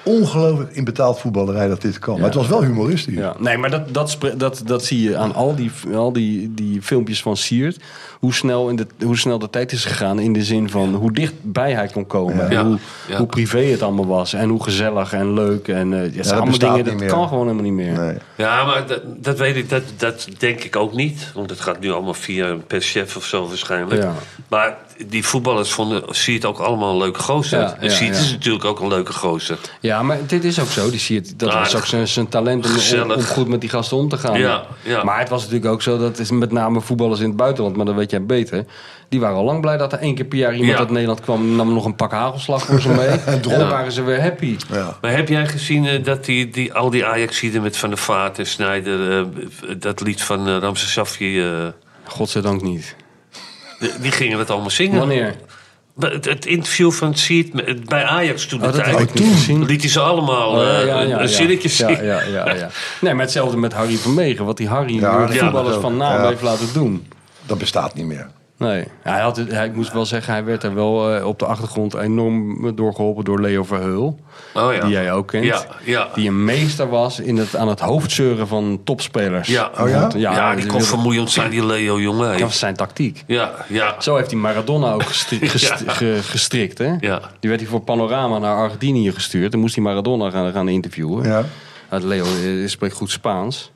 [0.03, 2.15] ongelooflijk in betaald voetballerij dat dit kan.
[2.15, 3.15] Maar het was wel humoristisch.
[3.15, 6.81] Ja, nee, maar dat, dat, dat, dat zie je aan al die, al die, die
[6.81, 7.79] filmpjes van Siert.
[8.19, 11.11] Hoe snel, in de, hoe snel de tijd is gegaan in de zin van hoe
[11.11, 12.35] dichtbij hij kon komen.
[12.35, 12.43] Ja.
[12.43, 13.17] En Ja, hoe, ja.
[13.17, 14.33] hoe privé het allemaal was.
[14.33, 15.67] En hoe gezellig en leuk.
[15.67, 17.09] En, eh, het zijn allemaal dingen, dat meer.
[17.09, 17.99] kan gewoon helemaal niet meer.
[17.99, 18.17] Nee.
[18.35, 21.31] Ja, maar dat, dat weet ik, dat, dat denk ik ook niet.
[21.33, 24.01] Want het gaat nu allemaal via een perschef of zo waarschijnlijk.
[24.01, 24.13] Ja.
[24.47, 27.59] Maar die voetballers vonden, zie het ook allemaal een leuke gozer.
[27.59, 28.11] Ja, en ja, ja.
[28.11, 29.57] is natuurlijk ook een leuke gozer.
[29.79, 30.89] Ja, maar dit is ook zo.
[30.89, 34.17] Die Siert, dat was ook zijn, zijn talent om, goed met die gasten om te
[34.17, 34.39] gaan.
[34.39, 35.03] Ja, ja.
[35.03, 37.85] Maar het was natuurlijk ook zo dat is met name voetballers in het buitenland, maar
[37.85, 38.65] dat weet jij beter.
[39.09, 40.77] Die waren al lang blij dat er één keer per jaar iemand Ja.
[40.77, 43.07] uit Nederland kwam en nam nog een pak hagelslag voor ze mee.
[43.35, 44.57] en dan waren ze weer happy.
[44.71, 44.97] Ja.
[45.01, 48.39] Maar heb jij gezien eh, dat die, die, al die Ajaxiden met Van der Vaart
[48.39, 49.19] en Snijder...
[49.19, 49.25] eh,
[49.79, 51.67] dat lied van uh, Ramses eh,
[52.03, 52.95] Godzijdank niet.
[53.79, 54.99] die, die gingen het allemaal zingen.
[54.99, 55.35] Wanneer?
[55.99, 57.15] Het, het interview van
[57.53, 59.65] met- bij Ajax toen Oh, dat ik niet gezien.
[59.65, 61.21] liet hij ze allemaal Oh, eh, ja, ja, een, ja.
[61.21, 62.05] een zinnetje ja, zien.
[62.05, 62.69] ja, ja, ja.
[63.01, 64.45] Nee, maar hetzelfde met Harry Vermegen.
[64.45, 66.27] Wat die Harry Ja, de ja, voetballers van naam Ja.
[66.27, 67.07] heeft laten doen.
[67.45, 68.27] Dat bestaat niet meer.
[68.57, 71.45] Nee, hij, had, hij ik moest wel zeggen, hij werd er wel eh, op de
[71.45, 74.19] achtergrond enorm doorgeholpen door Leo Verheul.
[74.53, 74.79] Oh ja.
[74.79, 75.45] Die jij ook kent.
[75.45, 76.07] Ja, ja.
[76.15, 79.47] Die een meester was in het, aan het hoofdzeuren van topspelers.
[79.47, 79.71] Ja.
[79.79, 80.09] Oh ja?
[80.15, 82.31] Ja, die die kon vermoeiend zijn, die Leo, jongen.
[82.31, 83.23] Dat was zijn tactiek.
[83.27, 83.95] Ja, ja.
[83.99, 85.83] Zo heeft hij Maradona ook gestri- gest-
[86.21, 86.77] gestrikt.
[86.77, 86.93] Hè?
[86.99, 87.21] Ja.
[87.39, 89.51] Die werd hij voor Panorama naar Argentinië gestuurd.
[89.51, 91.27] Dan moest hij Maradona gaan, gaan interviewen.
[91.29, 91.43] Ja.
[91.99, 93.71] Leo eh, spreekt goed Spaans.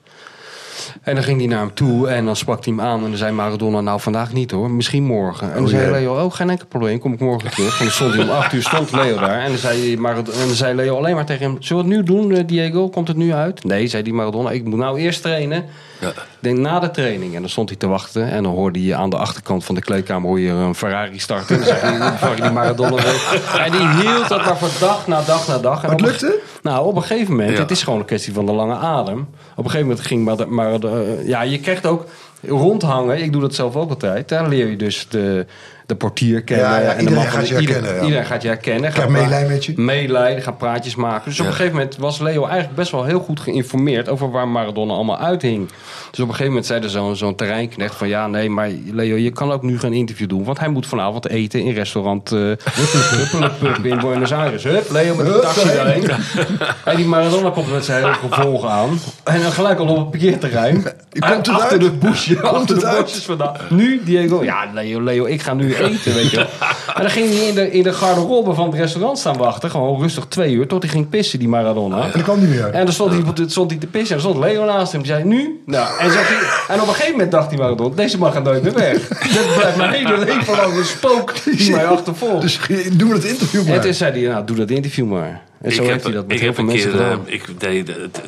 [1.02, 3.04] En dan ging hij naar hem toe en dan sprak hij hem aan.
[3.04, 5.48] En dan zei Maradona, nou vandaag niet hoor, misschien morgen.
[5.48, 5.92] En dan Oh, zei.
[5.92, 7.78] Leo, oh geen enkel probleem, kom ik morgen terug.
[7.80, 9.40] En dan stond hij om acht uur, stond Leo daar.
[9.40, 11.98] En dan zei, Maradona, en dan zei Leo alleen maar tegen hem, zullen we het
[12.00, 12.90] nu doen eh, Diego?
[12.90, 13.64] Komt het nu uit?
[13.64, 15.66] Nee, zei die Maradona, ik moet nou eerst trainen.
[16.00, 16.14] Ja.
[16.42, 17.36] Ik denk na de training.
[17.36, 18.30] En dan stond hij te wachten.
[18.32, 21.82] En dan hoorde je aan de achterkant van de kleedkamer hoor je een Ferrari starten.
[21.82, 23.42] En dan zag je, die Maradona weer.
[23.66, 25.84] En die hield dat maar voor dag na dag na dag.
[25.84, 26.40] En het een- lukte?
[26.62, 27.60] Nou, op een gegeven moment, Ja.
[27.60, 29.20] het is gewoon een kwestie van de lange adem.
[29.56, 32.06] Op een gegeven moment ging maar, maar de- ja, je krijgt ook
[32.48, 33.22] rondhangen.
[33.24, 34.30] Ik doe dat zelf ook altijd.
[34.30, 35.46] Daar leer je dus de,
[35.88, 36.66] de portier kennen.
[36.70, 38.04] Ja, ja, en de iedereen man van gaat de- je ieder- herkennen.
[38.04, 38.92] Iedereen gaat je herkennen.
[38.94, 39.74] Gaat meelij met je.
[39.76, 41.30] Meelijden, gaan praatjes maken.
[41.30, 44.48] Dus op een gegeven moment was Leo eigenlijk best wel heel goed geïnformeerd over waar
[44.48, 45.68] Maradona allemaal uithing.
[46.12, 49.16] Dus op een gegeven moment zei er zo'n zo'n terreinknecht van ja, nee, maar Leo,
[49.16, 50.44] je kan ook nu geen interview doen.
[50.44, 54.64] Want hij moet vanavond eten in restaurant uh, Huppelepup in Buenos Aires.
[54.64, 56.04] Hup, Leo met de Hup, taxi daarheen.
[56.08, 56.58] daarheen.
[56.86, 59.00] En die Maradona komt met zijn hele gevolg aan.
[59.24, 60.84] En dan gelijk al op het parkeerterrein.
[61.20, 61.82] Komt het achter uit.
[61.82, 63.02] de busje, achter het de uit.
[63.02, 63.56] bosjes vandaan.
[63.70, 64.44] Nu, Diego.
[64.44, 66.46] Ja, Leo, Leo, ik ga nu eten, weet je wel.
[66.96, 69.70] En dan ging hij in de, in de garderobe van het restaurant staan wachten.
[69.70, 72.02] Gewoon rustig twee uur, tot hij ging pissen, die Maradona.
[72.04, 72.66] En dat kwam niet meer.
[72.70, 75.02] En dan stond hij, stond hij te pissen en er stond Leo naast hem.
[75.02, 75.62] Die zei, nu?
[75.66, 78.44] Nou, en, zag hij, en op een gegeven moment dacht hij Maradona, deze man gaat
[78.44, 79.08] nooit meer weg.
[79.34, 82.42] Dit blijft mijn hele leven lang een spook die mij achtervolgt.
[82.42, 82.60] Dus
[82.94, 83.76] doe het interview maar.
[83.76, 85.42] en toen zei hij, nou, doe dat interview maar.
[85.62, 87.00] En zo ik heeft heb, hij dat met ik heel heb veel een mensen keer,
[87.00, 87.26] gedaan.
[87.28, 87.60] eh, ik,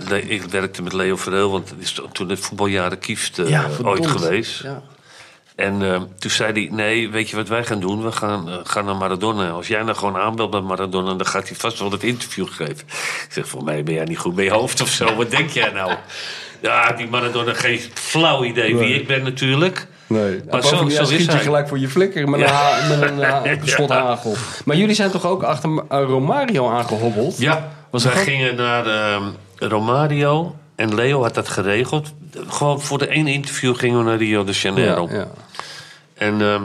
[0.10, 3.64] deed, ik werkte met Leo Verheul, want het is toen het voetbaljaren Kieft eh, Ja,
[3.64, 4.08] ooit verdomd.
[4.08, 4.62] geweest.
[4.64, 4.82] Ja.
[5.60, 8.04] En eh, toen zei hij, nee, weet je wat wij gaan doen?
[8.04, 9.50] We gaan, eh, gaan naar Maradona.
[9.50, 12.76] Als jij nou gewoon aanbelt bij Maradona, dan gaat hij vast wel het interview geven.
[13.26, 15.16] Ik zeg, voor mij ben jij niet goed bij je hoofd of zo.
[15.16, 15.92] Wat denk jij nou?
[16.62, 19.88] Ja, die Maradona geen flauw idee wie ik ben natuurlijk.
[20.08, 21.40] Nee, Maar zo- schiet je hij.
[21.40, 24.36] gelijk voor je flikker met een, met een, ha- een schot hagel.
[24.66, 27.38] Maar jullie zijn toch ook achter eh, Romario aangehobbeld?
[27.38, 29.24] Ja, Was wij dat- gingen naar ehm,
[29.56, 32.14] Romario en Leo had dat geregeld.
[32.48, 35.08] Gewoon voor de ene interview gingen we naar Rio de Janeiro.
[35.12, 35.28] Ja, ja.
[36.20, 36.64] En ehm,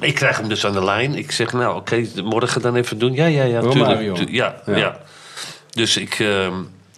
[0.00, 1.14] ik krijg hem dus aan de lijn.
[1.14, 3.12] Ik zeg, nou oké, morgen dan even doen.
[3.12, 4.14] Ja, ja, ja, tuurlijk.
[4.14, 4.76] Tu- ja, Ja.
[4.76, 5.00] ja.
[5.70, 6.52] Dus ik ehm,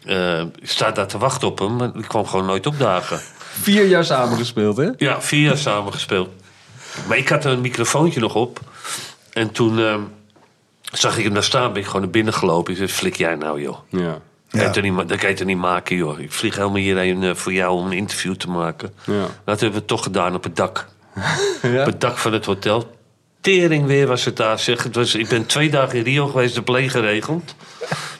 [0.04, 1.76] eh, sta daar te wachten op hem.
[1.76, 3.20] Maar ik kwam gewoon nooit opdagen.
[3.62, 4.88] Vier jaar samen gespeeld, hè?
[4.96, 6.28] Ja, vier jaar samen gespeeld.
[7.08, 8.60] Maar ik had een microfoontje nog op.
[9.32, 10.00] En toen ehm,
[10.92, 11.72] zag ik hem daar staan.
[11.72, 12.72] Ben ik gewoon naar binnen gelopen.
[12.72, 13.78] Ik zei, flik jij nou, joh.
[13.88, 14.18] Ja.
[14.50, 14.68] Ja.
[14.70, 16.20] Kan je niet Dat kan je toch niet maken, joh.
[16.20, 18.94] Ik vlieg helemaal hierheen eh, voor jou om een interview te maken.
[19.04, 19.26] Ja.
[19.44, 20.86] Dat hebben we toch gedaan op het dak.
[21.72, 21.80] Ja?
[21.80, 22.96] Op het dak van het hotel.
[23.40, 24.82] Tering weer was het daar, zeg.
[24.82, 27.54] Het was, ik ben twee dagen in Rio geweest, de play geregeld.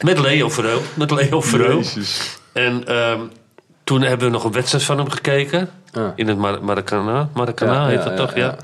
[0.01, 0.83] Met Leo Verheul.
[0.95, 1.83] Met Leo Verheul.
[2.53, 3.21] En ehm,
[3.85, 5.71] toen hebben we nog een wedstrijd van hem gekeken.
[5.93, 6.13] Ah.
[6.15, 7.29] In het Mar Maracana.
[7.35, 8.45] Maracana Ja, heet ja, dat ja, toch, ja.
[8.45, 8.57] ja.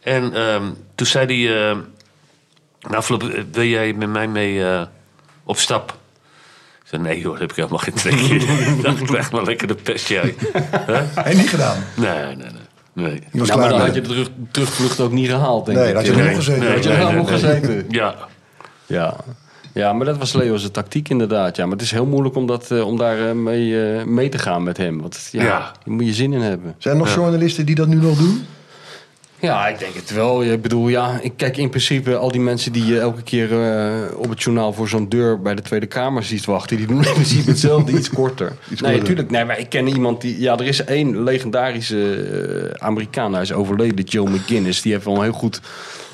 [0.00, 1.70] En ehm, toen zei hij...
[1.70, 1.76] eh,
[3.52, 4.82] wil jij met mij mee eh,
[5.44, 5.96] op stap?
[6.82, 8.40] Ik zei, nee hoor, heb ik helemaal geen trek in.
[8.40, 10.34] ik dacht, ik krijg maar lekker de pest jij.
[11.14, 11.84] Heb je niet gedaan.
[11.94, 12.61] Nee, nee, nee.
[12.92, 13.14] Nee.
[13.14, 13.86] Je Nou, maar dan mee.
[13.86, 15.94] had je de terug, terugvlucht ook niet gehaald, denk Nee, ik.
[15.94, 16.26] dat had je Ja.
[16.28, 16.60] nog gezeten.
[16.62, 17.38] Nee, Had je nee, er nee, nog nee.
[17.38, 17.84] gezeten?
[17.88, 18.14] Ja,
[18.86, 19.16] Ja.
[19.72, 21.56] ja, maar dat was Leo's tactiek inderdaad.
[21.56, 21.62] Ja.
[21.64, 24.38] Maar het is heel moeilijk om, dat, eh, om daar eh, mee, eh, mee te
[24.38, 25.00] gaan met hem.
[25.00, 25.58] Want ja, Ja.
[25.58, 26.74] daar moet je zin in hebben.
[26.78, 28.44] Zijn er nog journalisten die dat nu nog doen?
[29.42, 30.42] Ja, ik denk het wel.
[30.44, 34.18] Ik bedoel, ja, ik kijk in principe al die mensen die je elke keer eh,
[34.18, 37.12] op het journaal voor zo'n deur bij de Tweede Kamer ziet wachten, die doen in
[37.12, 38.52] principe hetzelfde, iets korter.
[38.80, 39.30] nee, natuurlijk.
[39.30, 40.40] Nee, maar ik ken iemand die.
[40.40, 44.82] Ja, er is één legendarische eh, Amerikaan, hij is overleden, Joe McGinnis.
[44.82, 45.60] Die heeft wel een heel goed,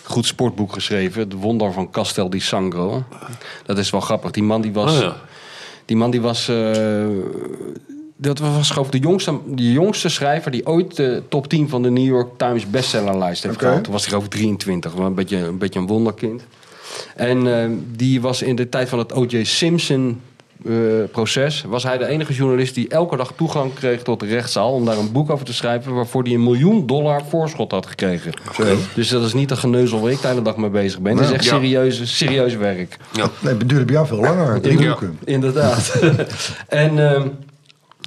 [0.03, 3.05] goed sportboek geschreven, Het Wonder van Castel di Sangro.
[3.67, 4.31] Dat is wel grappig.
[4.31, 4.93] Die man die was.
[4.95, 5.17] Oh ja.
[5.85, 6.49] Die man die was.
[6.49, 7.07] eh,
[8.21, 11.83] dat was geloof ik de jongste, de jongste schrijver die ooit de top 10 van
[11.83, 13.65] de New York Times bestsellerlijst heeft Oké.
[13.65, 13.85] gehaald.
[13.85, 16.43] Toen was hij ik 23, wel een beetje een, beetje een wonderkind.
[17.17, 19.45] En eh, die was in de tijd van het O.J.
[19.45, 20.21] Simpson
[20.65, 20.73] eh,
[21.13, 21.65] proces...
[21.69, 24.73] was hij de enige journalist die elke dag toegang kreeg tot de rechtszaal...
[24.73, 25.95] om daar een boek over te schrijven...
[25.95, 28.33] waarvoor hij een miljoen dollar voorschot had gekregen.
[28.95, 31.17] Dus dat is niet een geneuzel waar ik de hele dag mee bezig ben.
[31.17, 31.51] Het is echt Ja.
[31.51, 32.97] serieus, serieus werk.
[33.13, 33.31] ja.
[33.41, 34.61] Nee, het duurde bij jou veel langer.
[34.61, 35.19] Drie Inder- boeken.
[35.25, 35.95] Inderdaad.
[36.69, 37.29] en, ehm,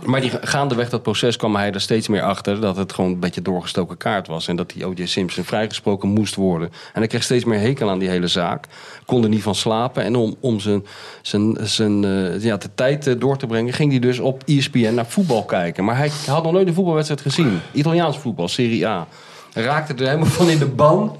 [0.06, 3.20] Maar die, gaandeweg dat proces kwam hij er steeds meer achter dat het gewoon een
[3.20, 4.48] beetje doorgestoken kaart was.
[4.48, 5.06] En dat die O.J.
[5.06, 6.70] Simpson vrijgesproken moest worden.
[6.70, 8.66] En hij kreeg steeds meer hekel aan die hele zaak.
[9.06, 10.04] Kon er niet van slapen.
[10.04, 10.86] En om, om zijn,
[11.22, 14.94] zijn, zijn eh, ja, de tijd eh, door te brengen, ging hij dus op ESPN
[14.94, 15.84] naar voetbal kijken.
[15.84, 17.60] Maar hij had nog nooit een voetbalwedstrijd gezien.
[17.72, 19.08] Italiaans voetbal, Serie A.
[19.54, 21.18] Hij raakte er helemaal van in de ban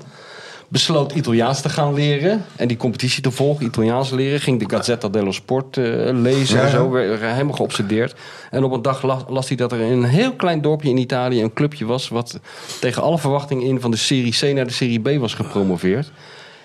[0.72, 4.40] besloot Italiaans te gaan leren en die competitie te volgen, Italiaans leren.
[4.40, 8.16] Ging de Gazzetta dello Sport eh, lezen Ja, en zo, werd helemaal geobsedeerd.
[8.52, 10.98] En op een dag las, las hij dat er in een heel klein dorpje in
[10.98, 12.10] Italië een clubje was...
[12.10, 12.40] wat
[12.80, 16.12] tegen alle verwachtingen in van de Serie C naar de Serie B was gepromoveerd.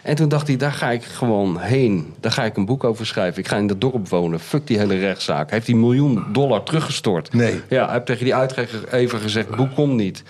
[0.03, 2.15] En toen dacht hij, daar ga ik gewoon heen.
[2.21, 3.43] Daar ga ik een boek over schrijven.
[3.43, 4.41] Ik ga in dat dorp wonen.
[4.41, 5.45] Fuck die hele rechtszaak.
[5.45, 7.33] Hij heeft die miljoen dollar teruggestort.
[7.33, 7.61] Nee.
[7.69, 10.23] Ja, hij heeft tegen die uitgever even gezegd, boek komt niet.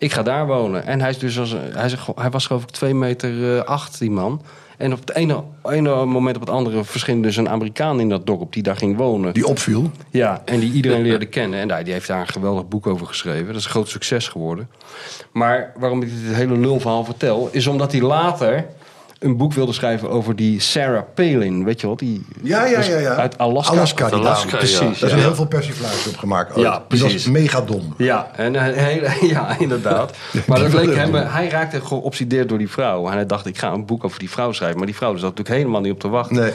[0.00, 0.86] Ik ga daar wonen.
[0.86, 3.98] En hij, is dus als, hij, is, hij was geloof ik twee meter eh, acht,
[3.98, 4.42] die man.
[4.76, 8.26] En op het ene, ene moment op het andere verscheen dus een Amerikaan in dat
[8.26, 9.34] dorp die daar ging wonen.
[9.34, 9.90] Die opviel.
[10.10, 11.70] Ja, en die iedereen leerde kennen.
[11.70, 13.46] En die heeft daar een geweldig boek over geschreven.
[13.46, 14.70] Dat is een groot succes geworden.
[15.32, 17.48] Maar waarom ik dit hele lulverhaal vertel...
[17.52, 18.66] is omdat hij later
[19.20, 21.64] een boek wilde schrijven over die Sarah Palin.
[21.64, 21.98] Weet je wat?
[21.98, 22.98] Die, Ja, ja, ja.
[22.98, 23.14] ja.
[23.14, 23.72] Uit Alaska.
[23.72, 24.56] Alaska, die Alaska, ja.
[24.56, 25.16] Precies, Daar ja.
[25.16, 26.56] heel veel persiflage op gemaakt.
[26.56, 26.66] ooit.
[26.66, 27.26] Ja, Die was precies.
[27.30, 27.94] mega dom.
[27.96, 30.16] Ja, en, een hele, ja, inderdaad.
[30.46, 33.06] Maar dat leek hem, hij raakte geobsedeerd door die vrouw.
[33.06, 34.76] En hij dacht, ik ga een boek over die vrouw schrijven.
[34.78, 36.36] Maar die vrouw zat natuurlijk helemaal niet op te wachten.
[36.36, 36.52] Nee.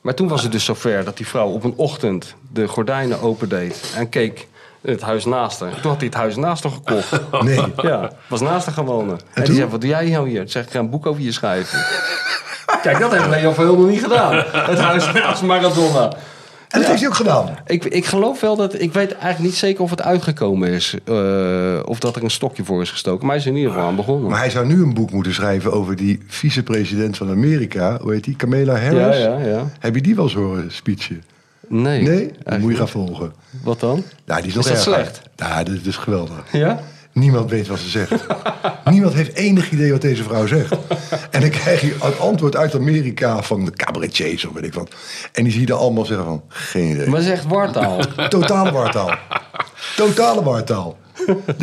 [0.00, 3.92] Maar toen was het dus zover dat die vrouw op een ochtend de gordijnen opendeed
[3.96, 4.48] en keek
[4.82, 5.80] het huis naast haar.
[5.80, 7.20] Toen had hij het huis naast haar gekocht.
[7.44, 7.62] Nee.
[7.82, 9.18] Ja, was naast haar gewonnen.
[9.34, 10.40] En, die zei, wat doe jij nou hier?
[10.40, 11.78] Toen zei ik, ik ga een boek over je schrijven.
[12.82, 14.34] Kijk, dat heeft Leo Verheul nog niet gedaan.
[14.52, 16.12] Het huis naast Maradona.
[16.68, 17.56] En dat heeft hij ook gedaan.
[17.66, 18.80] Ik, ik geloof wel dat...
[18.80, 20.94] Ik weet eigenlijk niet zeker of het uitgekomen is.
[21.04, 23.26] eh, of dat er een stokje voor is gestoken.
[23.26, 24.30] Maar hij is in ieder geval aan begonnen.
[24.30, 27.98] Maar hij zou nu een boek moeten schrijven over die vicepresident van Amerika.
[28.00, 28.36] Hoe heet die?
[28.36, 29.16] Kamala Harris.
[29.16, 29.64] Ja, ja, ja.
[29.78, 31.22] Heb je die wel eens horen speechen?
[31.72, 32.02] Nee.
[32.02, 32.30] Nee?
[32.42, 33.32] Dan moet je gaan volgen.
[33.62, 34.04] Wat dan?
[34.26, 34.92] Nou, die is, Is nog dat erger.
[34.94, 35.20] slecht?
[35.36, 36.44] Ja, dat is geweldig.
[36.52, 36.80] Ja?
[37.12, 38.26] Niemand weet wat ze zegt.
[38.90, 40.72] Niemand heeft enig idee wat deze vrouw zegt.
[41.30, 44.94] En dan krijg je het antwoord uit Amerika van de cabaretiers of weet ik wat.
[45.32, 47.08] En die zie je dan allemaal zeggen van, geen idee.
[47.08, 47.98] Maar ze is echt wartaal.
[48.28, 49.14] Totale wartaal.
[49.96, 50.96] Totale wartaal.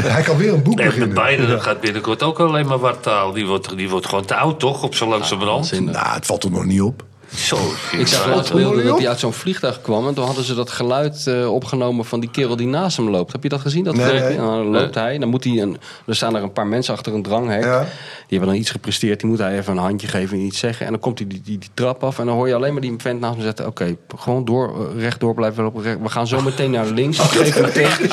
[0.01, 1.25] Hij kan weer een boek En beginnen.
[1.25, 3.31] Biden gaat binnenkort ook alleen maar wartaal.
[3.31, 4.83] Die wordt, die wordt gewoon te oud, toch?
[4.83, 5.69] Op zo langzamerhand.
[5.69, 5.93] Waanzinnig.
[5.93, 7.03] Nou, het valt er nog niet op.
[7.35, 7.57] Zo.
[7.91, 10.07] Ik zag laatst beelden dat hij uit zo'n vliegtuig kwam.
[10.07, 13.31] En toen hadden ze dat geluid eh, opgenomen van die kerel die naast hem loopt.
[13.31, 13.83] Heb je dat gezien?
[13.83, 14.37] Dat Nee.
[14.37, 15.17] Nou, dan loopt hij.
[15.17, 17.63] Dan moet hij een, er staan er een paar mensen achter een dranghek.
[17.63, 17.79] Ja.
[17.79, 19.19] Die hebben dan iets gepresteerd.
[19.19, 20.85] Die moet hij even een handje geven en iets zeggen.
[20.85, 22.19] En dan komt hij die, die, die trap af.
[22.19, 23.67] En dan hoor je alleen maar die vent naast me zetten.
[23.67, 25.83] Oké, gewoon door, eh, rechtdoor blijven lopen.
[25.83, 27.17] Recht- We gaan zo meteen naar links.
[27.19, 28.09] Ik geef hem tegen.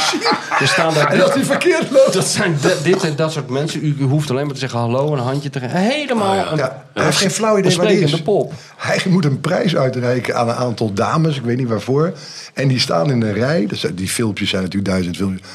[0.60, 2.12] Er staan daar En als hij verkeerd loopt.
[2.12, 3.84] dat zijn de- dit en dat soort mensen.
[3.84, 5.76] U, u hoeft alleen maar te zeggen hallo, een handje te geven.
[5.76, 8.22] Helemaal Oh, Ja, hij heeft geen flauw idee waar die is.
[8.22, 8.52] pop.
[8.76, 12.12] Hij moet een prijs uitreiken aan een aantal dames, ik weet niet waarvoor.
[12.54, 13.66] En die staan in een rij.
[13.66, 15.48] Dus die filmpjes zijn natuurlijk duizend filmpjes.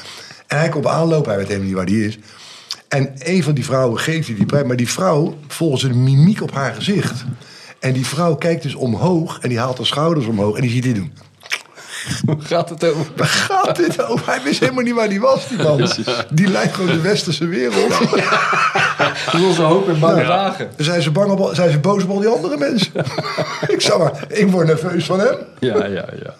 [0.46, 2.18] En hij komt aanlopen, hij weet helemaal niet waar die is.
[2.88, 4.66] En een van die vrouwen geeft hij die prijs.
[4.66, 7.24] Maar die vrouw, volgens een mimiek op haar gezicht.
[7.80, 10.56] En die vrouw kijkt dus omhoog en die haalt haar schouders omhoog.
[10.56, 11.12] En die ziet dit doen.
[12.26, 13.06] Hoe gaat het over?
[13.16, 14.26] Waar gaat dit over?
[14.26, 15.88] Hij wist helemaal niet waar die was, die man.
[16.30, 17.88] Die lijkt gewoon de westerse wereld.
[19.24, 20.70] Dat is onze hoop in bange dagen.
[20.76, 22.92] Zijn ze, bang op, zijn ze boos op al die andere mensen?
[23.74, 25.34] ik zou maar, ik word nerveus van hem.
[25.58, 26.34] Ja, ja, ja.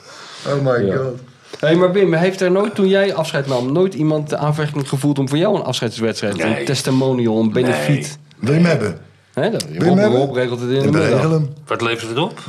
[0.52, 0.96] Oh my Ja.
[0.96, 1.20] god.
[1.58, 5.18] Hé, maar Wim, heeft er nooit, toen jij afscheid nam, nooit iemand de aanvechtering gevoeld
[5.18, 6.58] om voor jou een afscheidswedstrijd, Nee.
[6.58, 8.18] een testimonial, een benefiet?
[8.38, 8.98] Wil je hem hebben?
[9.32, 10.34] Hè, dat, Wil je hem Rob, hebben?
[10.34, 11.52] Regelt het in de Ik hem.
[11.66, 12.40] Wat levert het op?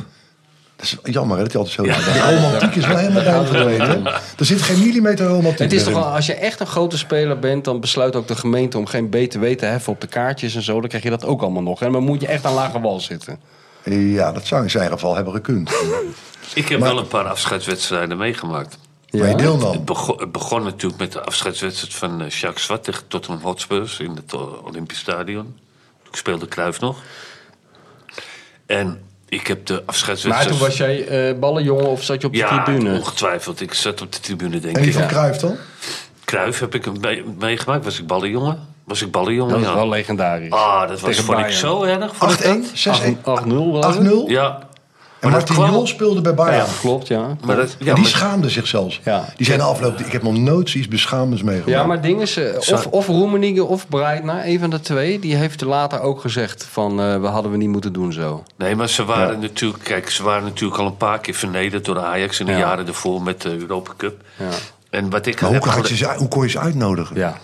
[0.90, 2.12] Dat is jammer hè, dat hij altijd zo...
[2.12, 4.06] de romantiek is wel helemaal bij verdwenen.
[4.38, 6.12] Er zit geen millimeter romantiek Het is toch wel, in.
[6.12, 9.44] als je echt een grote speler bent, dan besluit ook de gemeente om geen BTW
[9.44, 10.80] te heffen op de kaartjes en zo.
[10.80, 11.82] Dan krijg je dat ook allemaal nog.
[11.82, 13.40] En dan moet je echt aan lage wal zitten.
[13.90, 15.70] Ja, dat zou in zijn geval hebben gekund.
[16.54, 18.78] Ik heb Maar- wel een paar afscheidswedstrijden meegemaakt.
[19.10, 19.72] Waar je deel nam.
[19.72, 23.98] Het begon, het begon natuurlijk met de afscheidswedstrijd van eh, Jacques Zwart tegen Tottenham Hotspurs
[23.98, 25.56] in het eh, Olympisch Stadion.
[26.10, 26.98] Ik speelde Kruif nog.
[28.66, 29.00] En
[29.34, 30.48] ik heb de Maar afscheidswedstrijd...
[30.50, 32.92] toen was jij eh ballenjongen of zat je op de ja, tribune?
[32.98, 33.60] ongetwijfeld.
[33.60, 34.98] Ik zat op de tribune, denk En die ik.
[34.98, 35.56] van Cruijff dan?
[36.24, 37.84] Kruif heb ik mee- meegemaakt.
[37.84, 38.58] Was ik ballenjongen?
[38.84, 39.74] Was ik ballenjongen, Dat is ja.
[39.74, 40.50] wel legendarisch.
[40.50, 42.16] Ah, dat was, Tegen vond ik zo erg.
[42.16, 44.06] vond ik 8-1, 6-1, 8-0 was het?
[44.06, 44.26] 8-0.
[44.26, 44.58] Ja.
[45.24, 46.66] En dat Martin kwam- Jol speelde bij Ja, Bayern.
[46.80, 47.36] klopt, ja.
[47.44, 49.00] Maar dat, ja, en die maar- schaamde zich zelfs.
[49.04, 49.24] Ja.
[49.36, 51.70] Die na afloop, ik heb nog nooit zoiets beschamends meegemaakt.
[51.80, 55.34] Ja, maar ding is, eh, of, of Roemenigge of Breitner, een van de twee, die
[55.34, 58.42] heeft later ook gezegd van, eh, we hadden we niet moeten doen zo.
[58.56, 61.98] Nee, maar ze waren natuurlijk, kijk, ze waren natuurlijk al een paar keer vernederd door
[61.98, 62.58] Ajax in de Ja.
[62.58, 64.22] jaren ervoor met de Europa Cup.
[64.38, 64.44] Ja.
[64.90, 67.16] En wat ik Maar hoe, heb had gele- je ze, hoe kon je ze uitnodigen?
[67.16, 67.38] Ja.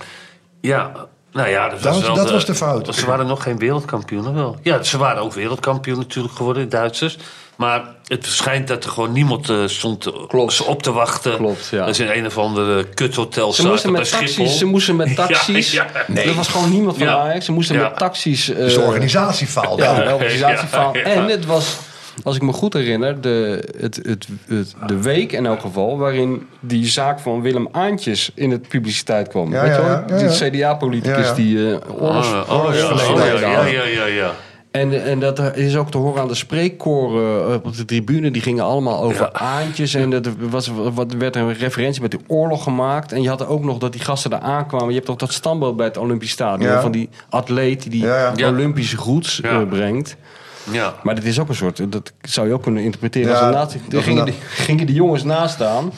[0.60, 0.92] Ja,
[1.32, 2.94] Nou ja, dat was, Dat dat was de fout.
[2.94, 4.56] Ze waren nog geen wereldkampioenen wel.
[4.62, 7.18] Ja, ze waren ook wereldkampioen natuurlijk geworden, de Duitsers.
[7.60, 10.52] Maar het schijnt dat er gewoon niemand eh, stond Klopt.
[10.52, 11.36] ze op te wachten.
[11.36, 11.78] Klopt, ja.
[11.78, 14.26] Dat is in een of andere kuthotel Ze zaten moesten met Schiphol.
[14.44, 14.58] taxis.
[14.58, 15.70] Ze moesten met taxis.
[15.72, 16.22] Ja, ja.
[16.22, 17.16] Er was gewoon niemand van Ja.
[17.18, 17.44] Ajax.
[17.44, 17.82] Ze moesten Ja.
[17.82, 18.48] met taxis.
[18.50, 19.82] eh, Dus de organisatie faalde.
[19.82, 20.04] Ja, Ja.
[20.04, 20.96] de organisatiefaal.
[20.96, 21.14] Ja, ja.
[21.14, 21.78] En het was,
[22.22, 25.98] als ik me goed herinner, de, het, het, het, de week in elk geval...
[25.98, 29.52] waarin die zaak van Willem Aantjes in het publiciteit kwam.
[29.52, 29.90] Ja, Weet je wel?
[29.90, 30.16] ja, ja.
[30.16, 31.34] Die CDA-politicus Ja, ja.
[31.34, 34.32] die eh oorlogs, Oh, oh, oh, ja, ja, ja, ja.
[34.70, 38.30] En, en dat is ook te horen aan de spreekkoren eh, op de tribune.
[38.30, 39.40] Die gingen allemaal over Ja.
[39.40, 39.94] aantjes.
[39.94, 43.12] En er was, wat, werd een referentie met de oorlog gemaakt.
[43.12, 44.88] En je had ook nog dat die gasten daar aankwamen.
[44.88, 46.70] Je hebt ook dat standbeeld bij het Olympisch Stadion.
[46.70, 46.80] Ja.
[46.80, 48.32] Van die atleet die Ja, ja.
[48.36, 48.48] Ja.
[48.48, 49.60] Olympische groets Ja.
[49.60, 50.16] eh, brengt.
[50.70, 50.94] ja.
[51.02, 51.92] Maar dit is ook een soort...
[51.92, 53.80] Dat zou je ook kunnen interpreteren als een nazi.
[53.88, 55.92] dat gingen, die, gingen die jongens naast staan.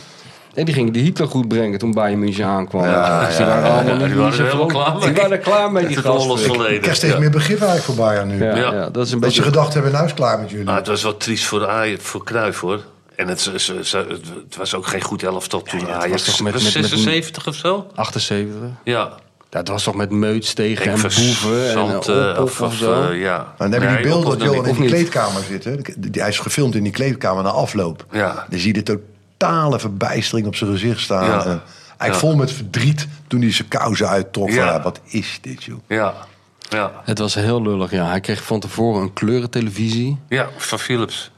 [0.55, 2.85] En die gingen die Hitler goed brengen toen Bayern München aankwam.
[2.85, 5.05] Ja, Dus die ja, waren ja, allemaal ja, niet die waren zo helemaal klaar mee.
[5.05, 6.75] Die waren er klaar mee, die Het gasten.
[6.75, 7.19] Ik krijg steeds Ja.
[7.19, 8.45] meer begrip eigenlijk voor Bayern nu.
[8.45, 8.73] Ja, Ja.
[8.73, 9.43] ja, dat is een Dat beetje...
[9.43, 10.65] ze gedacht hebben, nou is klaar met jullie.
[10.65, 12.81] Maar het was wel triest voor, Ajax, voor Cruijff, hoor.
[13.17, 16.11] En het, ze- ze- ze- het was ook geen goed elftal toen Ja, Ajax.
[16.11, 17.87] was toch met- was met- met- 76 of zo?
[17.95, 18.59] 78.
[18.85, 19.13] Ja.
[19.49, 23.03] Dat was toch met Meuts tegen en Boeven en uh, eh, of, of, zo?
[23.11, 23.37] eh, ja.
[23.59, 25.65] Maar dan hebben die beelden dat Johan in die kleedkamer zit.
[26.13, 28.07] Hij is gefilmd in die kleedkamer na afloop.
[28.11, 28.47] Ja.
[28.51, 29.01] Dan zie je de
[29.43, 31.25] totale verbijstering op zijn gezicht staan.
[31.25, 31.45] Ja.
[31.45, 31.63] En
[31.99, 32.19] eigenlijk Ja.
[32.19, 34.49] vol met verdriet toen hij zijn kousen uittrok.
[34.49, 34.65] Van, Ja.
[34.65, 35.79] ja, wat is dit, joh?
[35.89, 36.15] Ja.
[36.69, 36.91] Ja.
[37.05, 38.07] Het was heel lullig, ja.
[38.09, 40.19] Hij kreeg van tevoren een kleurentelevisie.
[40.29, 41.31] ja, van Philips.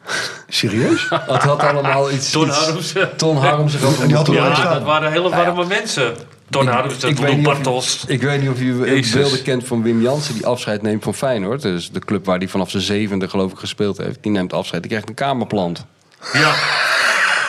[0.48, 1.06] Serieus?
[1.10, 2.30] Het had allemaal iets...
[2.30, 3.16] Ton Harmsen.
[3.16, 3.68] Ton wel
[4.08, 4.72] Ja, staan.
[4.74, 6.14] dat waren hele warme mensen.
[6.50, 8.04] Ton Harmsen, ik weet of Bartels.
[8.06, 9.12] Ik weet niet of u Jezus.
[9.12, 10.34] beelden kent van Wim Jansen...
[10.34, 11.62] die afscheid neemt van Feyenoord.
[11.62, 14.18] Dus de club waar hij vanaf zijn zevende geloof ik gespeeld heeft.
[14.22, 14.82] Die neemt afscheid.
[14.82, 15.84] Die krijgt een kamerplant.
[16.32, 16.52] Ja.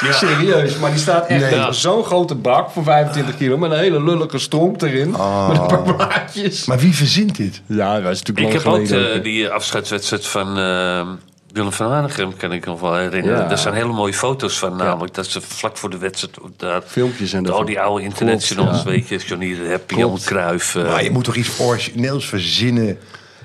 [0.02, 0.12] Ja.
[0.12, 1.74] Serieus, maar die staat echt Nee.
[1.74, 3.58] zo'n grote bak van 25 kilo...
[3.58, 5.10] met een hele lullige stomp erin.
[5.10, 5.20] Met
[5.60, 6.66] een paar blaadjes.
[6.66, 7.62] Maar wie verzint dit?
[7.66, 11.08] Ja, dat is natuurlijk Ik heb ook die afscheidswedstrijd van eh,
[11.52, 13.40] Willem van Hanegem, kan ik nog wel herinneren.
[13.42, 13.48] Ja.
[13.48, 16.38] Daar zijn hele mooie foto's van, namelijk dat ze vlak voor de wedstrijd...
[16.58, 17.68] Daar, Filmpjes en al dat.
[17.68, 18.84] die oude internationals, ja.
[18.90, 20.18] weet je, Johnny de Happy, Jan.
[20.26, 20.76] Cruijff.
[20.76, 22.98] eh, Maar je moet toch iets origineels verzinnen...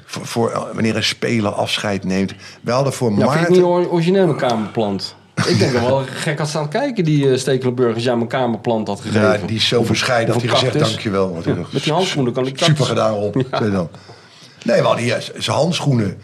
[0.04, 2.34] Voor, voor eh, wanneer een speler afscheid neemt.
[2.60, 3.56] We hadden voor Nou, vind ik Maarten...
[3.56, 5.16] niet or- origineel een kamerplant.
[5.50, 8.88] Ik denk dat wel gek had staan kijken die uh, Stekelenburg als jij mijn kamerplant
[8.88, 9.20] had gegeven.
[9.40, 11.42] Ja, die is zo verscheiden dat hij gezegd dankjewel.
[11.44, 13.34] Dacht, met die handschoenen kan ik Super gedaan Rob.
[13.34, 13.88] zei hij dan.
[14.64, 16.18] Nee, hadden hier zijn handschoenen.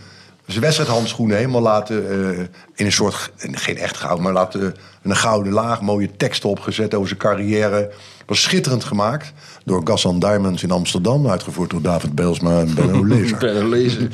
[0.46, 2.38] Zijn wedstrijdhandschoenen helemaal laten eh,
[2.74, 7.08] in een soort, geen echt goud, maar laten een gouden laag, mooie teksten opgezet over
[7.08, 7.90] zijn carrière.
[8.26, 9.32] Was schitterend gemaakt
[9.64, 13.64] door Gassan Diamonds in Amsterdam, uitgevoerd door David Belsma en Benno Lezer.
[13.64, 14.12] Lezen.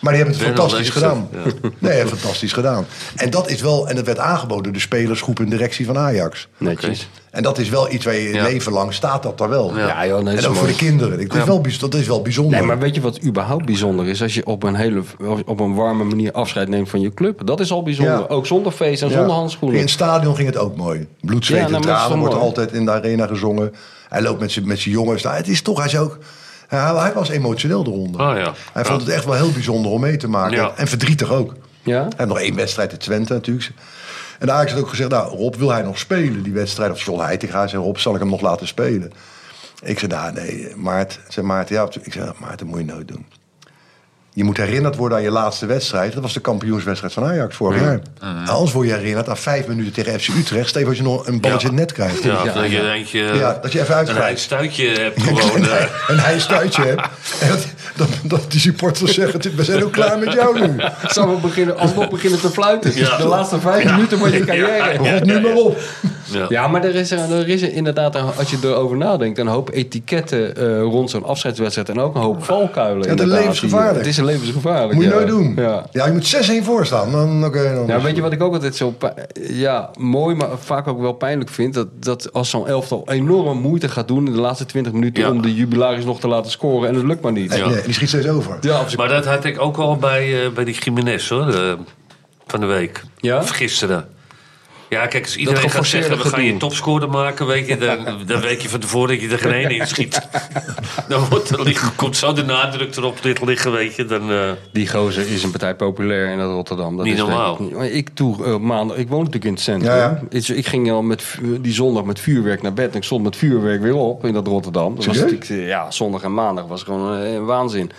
[0.00, 1.28] Maar die hebben het fantastisch gedaan.
[1.78, 2.86] Nee, fantastisch gedaan.
[3.16, 6.48] En dat is wel, en dat werd aangeboden door de spelersgroep en directie van Ajax.
[6.58, 7.08] Netjes.
[7.30, 8.42] En dat is wel iets waar je Ja.
[8.42, 9.76] leven lang staat dat daar wel.
[9.76, 9.86] Ja.
[9.86, 11.20] Ja, joh, nee, dat En ook voor de kinderen.
[11.20, 12.58] Ik- Dat is, wel, dat is wel bijzonder.
[12.58, 14.22] Nee, maar weet je wat überhaupt bijzonder is?
[14.22, 15.02] Als je op een hele
[15.46, 17.46] op een warme manier afscheid neemt van je club.
[17.46, 18.14] Dat is al bijzonder.
[18.18, 18.24] Ja.
[18.28, 19.14] Ook zonder feest en Ja.
[19.14, 19.76] zonder handschoenen.
[19.76, 21.06] In het stadion ging het ook mooi.
[21.20, 22.46] Bloed, zweet Ja, en tranen wordt mooi?
[22.46, 23.74] altijd in de arena gezongen.
[24.08, 25.22] Hij loopt met zijn met zijn jongens.
[25.22, 26.18] Nou, het is toch, hij is ook...
[26.70, 28.20] Hij, hij was emotioneel eronder.
[28.20, 28.52] Oh, ja.
[28.72, 30.56] Hij vond het echt wel heel bijzonder om mee te maken.
[30.56, 30.72] Ja.
[30.76, 31.54] En verdrietig ook.
[31.82, 32.00] Ja?
[32.00, 33.70] Hij heeft nog één wedstrijd in Twente natuurlijk.
[34.38, 36.90] En de Ajax had ook gezegd, nou Rob, wil hij nog spelen die wedstrijd?
[36.90, 39.12] Of John Heitinga zei, Rob, zal ik hem nog laten spelen?
[39.82, 41.88] Ik zei, nou nee, Maart, zei Maarten, ja.
[42.02, 43.26] Ik zei, Maarten, moet je nooit doen.
[44.32, 46.12] Je moet herinnerd worden aan je laatste wedstrijd.
[46.12, 48.00] Dat was de kampioenswedstrijd van Ajax vorig jaar.
[48.20, 50.68] En Anders word je herinnerd aan vijf minuten tegen FC Utrecht.
[50.68, 51.74] Steven als je nog een balletje Ja.
[51.74, 52.22] net krijgt.
[52.22, 52.92] Ja, Ja, dat je ja.
[52.92, 53.18] eentje...
[53.18, 54.26] Ja, dat je even Een uitglijdt.
[54.26, 55.64] eindstuitje hebt gewoon.
[55.68, 57.00] Eh, een stuitje hebt.
[57.40, 57.66] En dat,
[57.96, 60.80] dat, dat die supporters zeggen, we zijn ook klaar met jou nu.
[61.06, 62.92] Zou we beginnen, alsnog beginnen te fluiten?
[62.96, 63.16] Ja.
[63.16, 65.02] De laatste vijf minuten van je carrière.
[65.02, 65.12] Ja.
[65.14, 65.78] Rot nu maar op.
[66.32, 66.46] ja.
[66.48, 69.46] Ja, maar er is, er, er is er inderdaad, een- als je erover nadenkt, een
[69.46, 71.88] hoop etiketten eh, rond zo'n afscheidswedstrijd.
[71.88, 73.08] En ook een hoop valkuilen.
[73.08, 73.96] het is die- levensgevaarlijk.
[73.96, 74.92] Het is een levensgevaarlijk.
[74.94, 75.14] Moet je ja.
[75.14, 75.52] nooit doen.
[75.56, 75.86] Ja.
[75.92, 76.26] Ja, je moet
[76.60, 77.12] 6-1 voor staan.
[77.12, 78.94] Dan, oké, dan Ja, weet je wat ik ook altijd zo
[79.48, 81.74] ja, mooi, maar vaak ook wel pijnlijk vind?
[81.74, 85.30] Dat, dat als zo'n elftal enorme moeite gaat doen in de laatste 20 minuten Ja.
[85.30, 87.56] om de jubilaris nog te laten scoren en het lukt maar niet.
[87.56, 87.68] Ja.
[87.68, 88.56] nee, die schiet steeds over.
[88.60, 91.72] Ja, Maar dat had ik ook al bij, eh, bij die Jiménez hoor, eh,
[92.46, 93.02] van de week.
[93.16, 93.38] Ja?
[93.38, 94.04] Of gisteren.
[94.90, 98.40] Ja, kijk, als iedereen gaat zeggen, we gaan je topscorer maken, weet je, dan, dan
[98.40, 100.20] weet je van tevoren dat je er geen één in schiet.
[101.08, 104.04] Dan wordt er liggen, komt zo de nadruk erop dit liggen, weet je.
[104.04, 106.96] Dan, eh, Die gozer is een partij populair in dat Rotterdam.
[106.96, 107.58] Dat Niet is normaal.
[107.62, 109.90] ik- maar ik toe eh, maandag, ik woon natuurlijk in het centrum.
[109.92, 110.20] Ja, ja.
[110.30, 111.24] Ik, ik ging al met
[111.60, 112.90] die zondag met vuurwerk naar bed.
[112.90, 114.94] En ik stond met vuurwerk weer op in dat Rotterdam.
[114.96, 117.90] Dat was natuurlijk, eh, ja, zondag en maandag was gewoon een waanzin.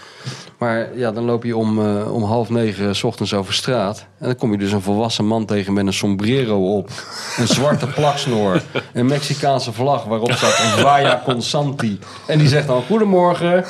[0.58, 4.06] Maar ja, dan loop je om, eh, om half negen 's ochtends over straat.
[4.20, 6.81] En dan kom je dus een volwassen man tegen met een sombrero op.
[7.38, 8.62] Een zwarte plaksnoor.
[8.94, 12.00] Een Mexicaanse vlag waarop staat een Vaya Consanti.
[12.28, 13.66] En die zegt dan goedemorgen.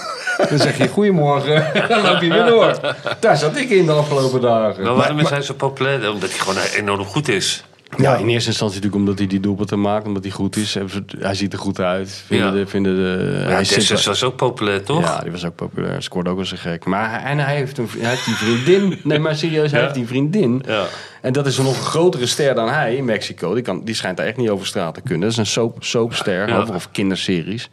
[0.50, 1.74] Dan zeg je goedemorgen.
[1.74, 2.80] En dan loop je weer door.
[3.20, 4.84] Daar zat ik in de afgelopen dagen.
[4.84, 6.12] Maar waarom is hij zo populair?
[6.12, 7.64] Omdat hij gewoon enorm goed is.
[7.98, 10.08] Ja, in eerste instantie natuurlijk omdat hij die doelpunten maakt.
[10.08, 10.78] Omdat hij goed is.
[11.20, 12.24] Hij ziet er goed uit.
[12.26, 12.54] Vinden Ja.
[12.54, 15.02] de, vinden de, Ja, hij sympa- was ook populair, toch?
[15.02, 16.02] Ja, die was ook populair.
[16.04, 16.86] Scoorde ook als een gek.
[16.86, 19.00] Maar hij, en hij heeft, een, hij heeft die vriendin.
[19.04, 19.86] Nee, maar serieus, hij Ja.
[19.86, 20.64] heeft die vriendin.
[20.68, 20.86] Ja.
[21.22, 23.54] En dat is een nog een grotere ster dan hij in Mexico.
[23.54, 25.22] Die, kan, die schijnt daar echt niet over straat te kunnen.
[25.22, 27.70] Dat is een soap, soapster over of kinderseries.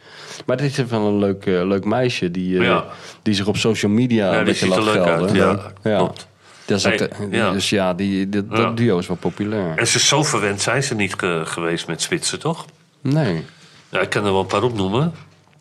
[0.47, 2.81] Maar dit is van een leuk, eh, leuk meisje die, eh,
[3.23, 5.43] die zich op social media een beetje laat gelden.
[5.47, 5.63] uit.
[5.83, 6.28] Ja, klopt.
[6.69, 7.51] Dat is ook Hey, de- ja.
[7.53, 8.71] Dus ja, die, die- dat Ja.
[8.71, 9.77] duo is wel populair.
[9.79, 11.15] En ze zo verwend zijn ze niet
[11.45, 12.65] geweest met Zwitser, toch?
[13.01, 13.45] Nee,
[13.91, 15.13] Ja, ik kan er wel een paar opnoemen.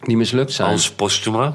[0.01, 0.68] die mislukt zijn.
[0.68, 1.53] Hans Hans, Postuma.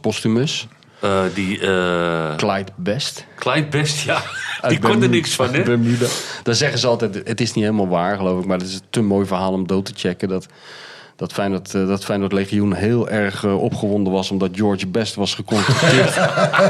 [0.00, 0.66] Postumus,
[1.00, 3.24] eh, die eh Clyde Best.
[3.36, 4.22] Clyde Best, ja.
[4.68, 5.62] Die kon er niks van, hè?
[5.62, 6.06] Bermuda.
[6.42, 8.80] Dan zeggen ze altijd, het is niet helemaal waar geloof ik, maar het is een
[8.90, 10.28] te mooi verhaal om dood te checken.
[10.28, 10.46] Dat,
[11.16, 15.34] dat Feyenoord, eh, dat Feyenoord Legioen heel erg eh, opgewonden was omdat George Best was
[15.34, 16.16] geconstateerd.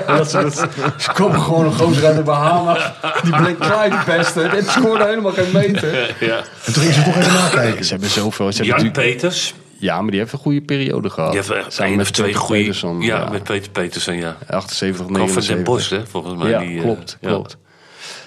[0.07, 0.68] En dat ze, dat,
[0.99, 2.92] ze komen gewoon een gozer uit de Bahamas,
[3.22, 6.16] die bleek Clyde Best en het scoorde helemaal geen meter.
[6.20, 6.36] Ja.
[6.64, 7.84] En toen gingen ze toch even nakijken.
[7.84, 8.53] Ze hebben zoveel.
[8.53, 9.55] Ze hebben Jan Peters.
[9.78, 11.32] ja, maar die heeft een goede periode gehad.
[11.32, 12.72] Die heeft echt één of twee goede...
[12.99, 14.36] Ja, met Peter Peterson, ja.
[14.49, 15.55] 78, Kwam van 79.
[15.55, 16.51] Den Bosch, hè, volgens mij.
[16.51, 17.28] Ja, die, eh, klopt, ja.
[17.28, 17.57] klopt.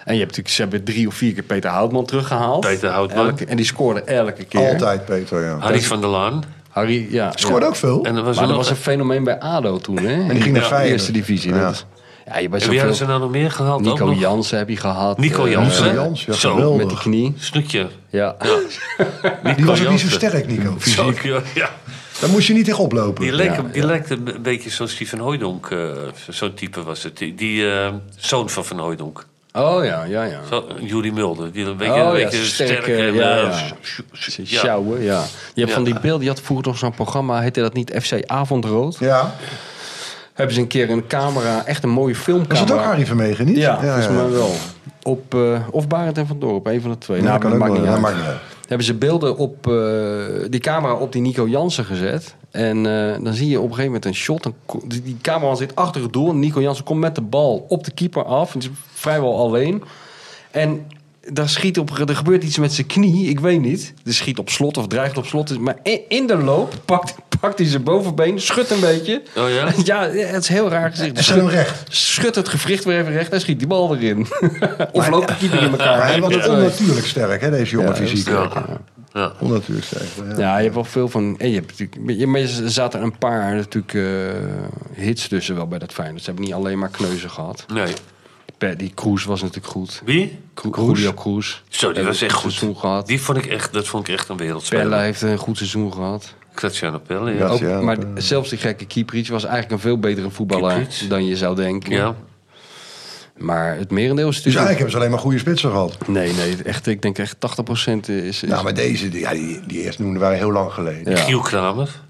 [0.08, 2.62] En je hebt natuurlijk, ze hebben drie of vier keer Peter Houtman teruggehaald.
[2.62, 3.28] Peter Houtman.
[3.28, 4.70] Elke- en die scoorde elke keer.
[4.70, 5.58] Altijd, Peter, ja.
[5.60, 6.44] Harry van der Laan.
[6.70, 7.32] Harry, ja.
[7.36, 7.68] Scoorde ja.
[7.68, 8.04] ook veel.
[8.06, 10.14] En er was Maar er dat was een fenomeen bij ADO toen, hè?
[10.14, 10.92] En die ging naar de Feyenoord.
[10.92, 11.54] eerste divisie.
[11.54, 11.60] Ja.
[11.66, 11.86] Dat
[12.26, 13.80] ja, je bent En wie hadden ze nou nog meer gehaald?
[13.80, 14.20] ook Nico nog?
[14.20, 15.18] Jansen heb je gehad.
[15.18, 15.94] Nico eh, Jansen.
[15.94, 16.78] Jans, ja, Zo, geweldig.
[16.78, 17.34] Met die knie.
[17.38, 17.88] Snoetje.
[18.10, 18.36] Ja.
[19.56, 20.64] Die was ook niet zo sterk, Nico.
[20.64, 21.24] Zo, Fysiek.
[21.34, 21.70] ja, ja.
[22.20, 23.22] Daar moest je niet tegen oplopen.
[23.24, 25.72] Die, leek, Ja, die lijkt een beetje zoals die Van Hooijdonk.
[25.72, 25.90] eh,
[26.30, 27.18] Zo'n type was het.
[27.18, 29.26] Die, die eh, zoon van Van Hooijdonk.
[29.58, 30.40] Oh ja, ja, ja.
[30.50, 31.52] Zo, Jurie Mulder.
[31.52, 32.88] Die een beetje, Oh, een ja, beetje sterke, sterk.
[33.00, 33.52] en, ja, eh, ja.
[34.38, 34.44] ja.
[34.60, 35.22] sjouwen, ja.
[35.54, 35.76] Je hebt Ja.
[35.76, 38.98] van die beelden, je had vroeger nog zo'n programma, heette dat niet FC Avondrood?
[39.00, 39.34] Ja.
[40.34, 42.60] Hebben ze een keer een camera, echt een mooie filmcamera.
[42.60, 43.58] Was het ook Harry Vermegen, niet?
[43.58, 44.56] Ja, volgens mij wel.
[45.04, 47.22] Op, eh, of Barend en Van Dorp, een van de twee.
[47.22, 48.14] Nou, kan dat ook maakt wel.
[48.16, 48.38] niet uit.
[48.68, 49.74] Hebben ze beelden op eh,
[50.50, 52.36] die camera op die Nico Jansen gezet.
[52.52, 54.46] En eh, dan zie je op een gegeven moment een shot.
[54.46, 54.54] Een,
[54.88, 56.34] die, camera zit achter het doel.
[56.34, 58.54] Nico Jansen komt met de bal op de keeper af.
[58.54, 59.84] En is vrijwel alleen.
[60.52, 60.88] En
[61.34, 63.30] daar schiet op, er gebeurt iets met zijn knie.
[63.30, 63.94] Ik weet niet.
[64.06, 65.60] Er schiet op slot of dreigt op slot.
[65.60, 68.40] Maar in, in de loop pakt, pakt hij zijn bovenbeen.
[68.42, 69.22] Schudt een beetje.
[69.38, 69.72] Oh ja?
[69.84, 71.26] Ja, het is heel raar gezicht.
[71.26, 71.84] Zet hem recht.
[71.96, 74.28] Schudt het gewricht weer even recht en schiet die bal erin.
[74.92, 75.98] of loopt de keeper in elkaar.
[75.98, 76.48] Maar hij was Ja.
[76.50, 78.28] onnatuurlijk sterk, hè, deze jongen Ja, fysiek.
[78.28, 78.50] Ja.
[79.14, 79.32] Ja.
[79.40, 80.04] Onnatuurlijk sterk.
[80.30, 80.38] Ja.
[80.38, 81.36] Ja, je hebt wel veel van.
[81.38, 84.04] En je hebt natuurlijk, je- er zaten een paar natuurlijk eh,
[85.04, 86.20] hits tussen wel bij dat Feyenoord.
[86.20, 87.66] Ze hebben niet alleen maar kneuzen gehad.
[87.74, 87.94] Nee.
[88.78, 90.02] Die Kroes was natuurlijk goed.
[90.06, 90.38] Wie?
[90.76, 91.64] Julio Kroes.
[91.70, 92.52] Zo, die was echt goed.
[92.52, 93.08] seizoen gehad.
[93.08, 95.00] Die vond ik echt, dat vond ik echt een Pelle wereldspeler.
[95.00, 96.34] heeft een goed seizoen gehad.
[96.54, 97.48] Graziano Pelle, ja.
[97.48, 101.08] Ook, maar zelfs die gekke Kieprits was eigenlijk een veel betere voetballer Kieprits?
[101.08, 101.92] dan je zou denken.
[101.92, 102.16] Ja.
[103.38, 104.66] Maar het merendeel is Dus natuurlijk...
[104.66, 106.08] eigenlijk hebben ze alleen maar goede spitsen gehad.
[106.08, 107.40] Nee, nee, echt, ik denk echt 80%
[108.06, 108.08] is...
[108.08, 111.04] is Nou, maar deze, die, ja, die, die eerst noemden waren heel lang geleden.
[111.04, 111.18] Ja.
[111.20, 112.02] Michiel Kramer.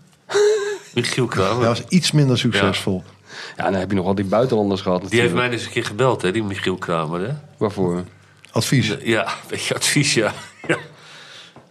[0.94, 1.66] Michiel Dat Kramer.
[1.66, 3.04] was iets minder succesvol.
[3.06, 3.12] Ja,
[3.56, 6.22] dan heb je nog wel die buitenlanders gehad Die heeft mij eens een keer gebeld,
[6.22, 7.28] hè, die Michiel Kramer.
[7.28, 7.34] Hè?
[7.58, 8.04] Waarvoor?
[8.52, 8.96] Advies.
[9.02, 10.34] Ja, een beetje advies, ja.
[10.68, 10.78] ja.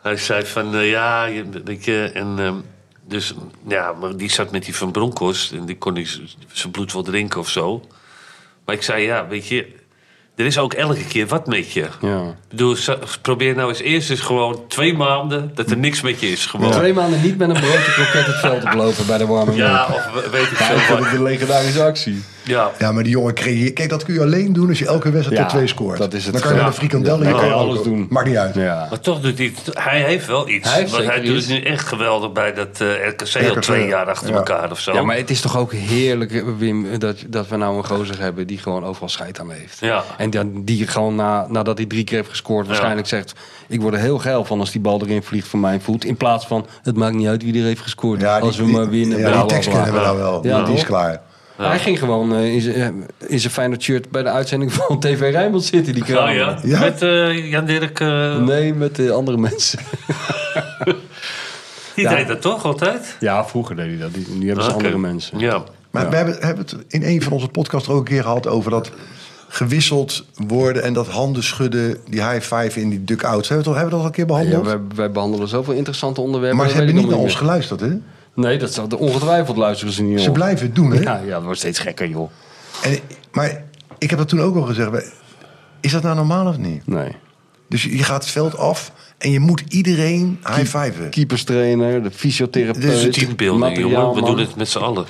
[0.02, 1.28] Hij zei van, eh, ja,
[1.64, 2.34] weet je, en...
[2.38, 2.54] ehm,
[3.08, 3.34] dus,
[3.68, 6.20] ja, maar die zat met die Van Bronckhorst en die kon niet
[6.52, 7.86] zijn bloed wel drinken of zo.
[8.64, 9.75] Maar ik zei, ja, weet je,
[10.36, 11.86] er is ook elke keer wat met je.
[12.00, 12.20] Ja.
[12.22, 12.76] Ik bedoel,
[13.22, 16.46] probeer nou eens eerst eens gewoon twee maanden dat er niks met je is.
[16.46, 16.70] Gewoon.
[16.70, 20.10] Twee maanden niet met een broodje kroket het veld oplopen bij de warme Ja, of
[20.12, 22.22] we- weet ik veel een legendarische actie.
[22.46, 23.72] Ja, Ja, maar die jongen creëert...
[23.72, 25.98] Kijk, dat kun je alleen doen als je elke wedstrijd Ja, tot twee scoort.
[25.98, 27.84] dat is het Dan kan je met een frikandel in je kan je alles ook-
[27.84, 28.06] doen.
[28.10, 28.54] Maakt niet uit.
[28.54, 28.86] Ja.
[28.90, 29.52] maar toch doet hij...
[29.72, 30.72] Hij heeft wel iets.
[30.74, 31.46] Hij want hij doet iets.
[31.46, 34.36] het nu echt geweldig bij dat eh, RKC al twee jaar achter ja.
[34.36, 34.92] elkaar of zo.
[34.92, 38.46] ja, maar het is toch ook heerlijk, Wim, dat, dat we nou een gozer hebben
[38.46, 39.78] die gewoon overal scheid aan heeft.
[39.80, 40.04] Ja.
[40.18, 43.32] En dan, die gewoon na, nadat hij drie keer heeft gescoord waarschijnlijk zegt...
[43.68, 46.04] ik word er heel geil van als die bal erin vliegt voor mijn voet.
[46.04, 48.20] In plaats van, het maakt niet uit wie er heeft gescoord.
[48.20, 49.18] Ja, als we die- maar winnen.
[49.18, 50.46] Ja, die tekst kennen we nou wel.
[50.46, 51.16] Ja, die is toch?
[51.56, 52.76] Hij ging gewoon eh, in zijn
[53.18, 55.92] eh, in zijn Feyenoord shirt bij de uitzending van TV Rijnmond zitten.
[55.94, 56.34] Die Oh, kramer.
[56.34, 56.58] ja?
[56.64, 56.80] Ja?
[56.80, 58.00] Met eh, Jan Dirk...
[58.00, 59.78] eh, Nee, met de andere mensen.
[61.94, 62.14] die Ja.
[62.14, 63.16] deed dat toch altijd?
[63.20, 64.14] Ja, vroeger deed hij dat.
[64.14, 65.38] Die- Nu hebben ze andere mensen.
[65.38, 65.62] Ja.
[65.90, 68.70] Maar we hebben, hebben het in een van onze podcasts ook een keer gehad over
[68.70, 68.90] dat
[69.48, 73.48] gewisseld worden en dat handen schudden, die high five in die duck-outs.
[73.48, 74.66] Hebben we hebben we dat al een keer Ja, behandeld?
[74.66, 76.58] wij, wij behandelen zoveel interessante onderwerpen.
[76.58, 77.96] maar ze hebben niet naar ons geluisterd, hè?
[78.36, 80.34] Nee, dat zou ongetwijfeld luisteren ze niet Ze op.
[80.34, 81.00] blijven het doen, hè?
[81.00, 82.30] Ja, ja, dat wordt steeds gekker, joh.
[82.82, 82.98] En,
[83.32, 83.64] maar
[83.98, 85.12] ik heb dat toen ook al gezegd.
[85.80, 86.86] Is dat nou normaal of niet?
[86.86, 87.16] Nee.
[87.68, 91.10] Dus je gaat het veld af en je moet iedereen high-fiven.
[91.10, 92.82] Keeperstrainer, de fysiotherapeut.
[92.82, 94.14] Dit is een Teambuilding, jongen.
[94.14, 95.06] We doen het met z'n allen.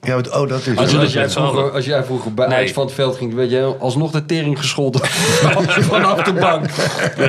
[0.00, 2.56] Ja, want- oh, dat is Als, Ja, als, jij vroeger, als jij vroeger bij Nee.
[2.56, 5.00] Ajax van het veld ging, weet je, alsnog de tering gescholden
[5.90, 6.64] vanaf de bank.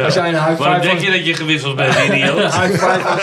[0.06, 2.38] Als jij een high Waarom denk je dat je gewisseld bent, idioot?
[2.40, 3.22] High five als,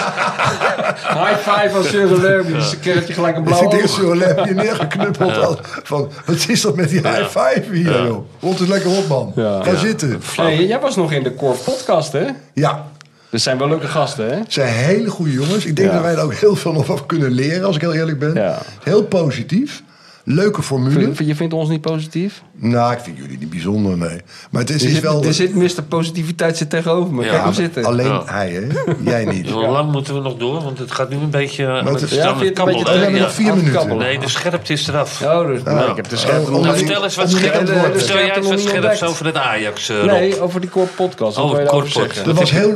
[1.28, 2.52] high five als Søren Lerby.
[2.52, 3.90] Dus krijg je gelijk een blauw ik denk oog.
[3.90, 5.36] zo heb je neergeknuppeld.
[5.36, 8.24] al Van, wat is dat met die high five hier, joh?
[8.40, 9.32] Rond is lekker op, man.
[9.36, 9.62] Ja.
[9.62, 9.76] Ga Ja.
[9.78, 10.20] zitten.
[10.36, 12.24] Hey, jij was nog in de Core podcast, hè?
[12.54, 12.86] Ja,
[13.34, 14.36] Dat zijn wel leuke gasten, hè?
[14.36, 15.64] het zijn hele goede jongens.
[15.64, 15.94] Ik denk Ja.
[15.94, 18.34] dat wij er ook heel veel nog van kunnen leren, als ik heel eerlijk ben.
[18.34, 18.58] Ja.
[18.82, 19.82] Heel positief.
[20.26, 21.00] Leuke formule.
[21.14, 22.42] Vind- Je vindt ons niet positief?
[22.56, 24.20] Nou, ik vind jullie niet bijzonder, nee.
[24.50, 25.24] Maar het is, Er is wel...
[25.24, 25.82] er zit Mr.
[25.88, 27.24] Positiviteit zit tegenover me.
[27.24, 27.84] Ja, Kijk hem zitten.
[27.84, 28.22] Alleen Ja.
[28.26, 28.82] hij, hè?
[29.10, 29.50] Jij niet.
[29.50, 30.62] Hoe lang moeten we nog door?
[30.62, 33.20] Want het gaat nu een beetje aan het het Ja, het beetje Oh, we hebben
[33.20, 33.96] nog vier minuten.
[33.96, 35.22] Nee, de scherpte is eraf.
[35.22, 37.24] Oh, dus, nee, ik heb de scherpte Oh, nog oh, Nou, niet- vertel eens wat
[37.26, 37.54] om niet scherp.
[37.54, 40.04] aan het woord te Vertel jij eens wat scherps over het Ajax, eh.
[40.04, 41.36] Nee, over die Core podcast.
[41.36, 42.14] Wat Oh, wil je Core daarover Pod.
[42.14, 42.24] zeggen?
[42.24, 42.72] Dat was heel,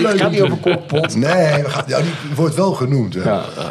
[0.00, 0.08] leuk.
[0.12, 1.16] het gaat niet over Core Pod.
[1.16, 1.64] Nee,
[2.34, 3.16] wordt wel genoemd.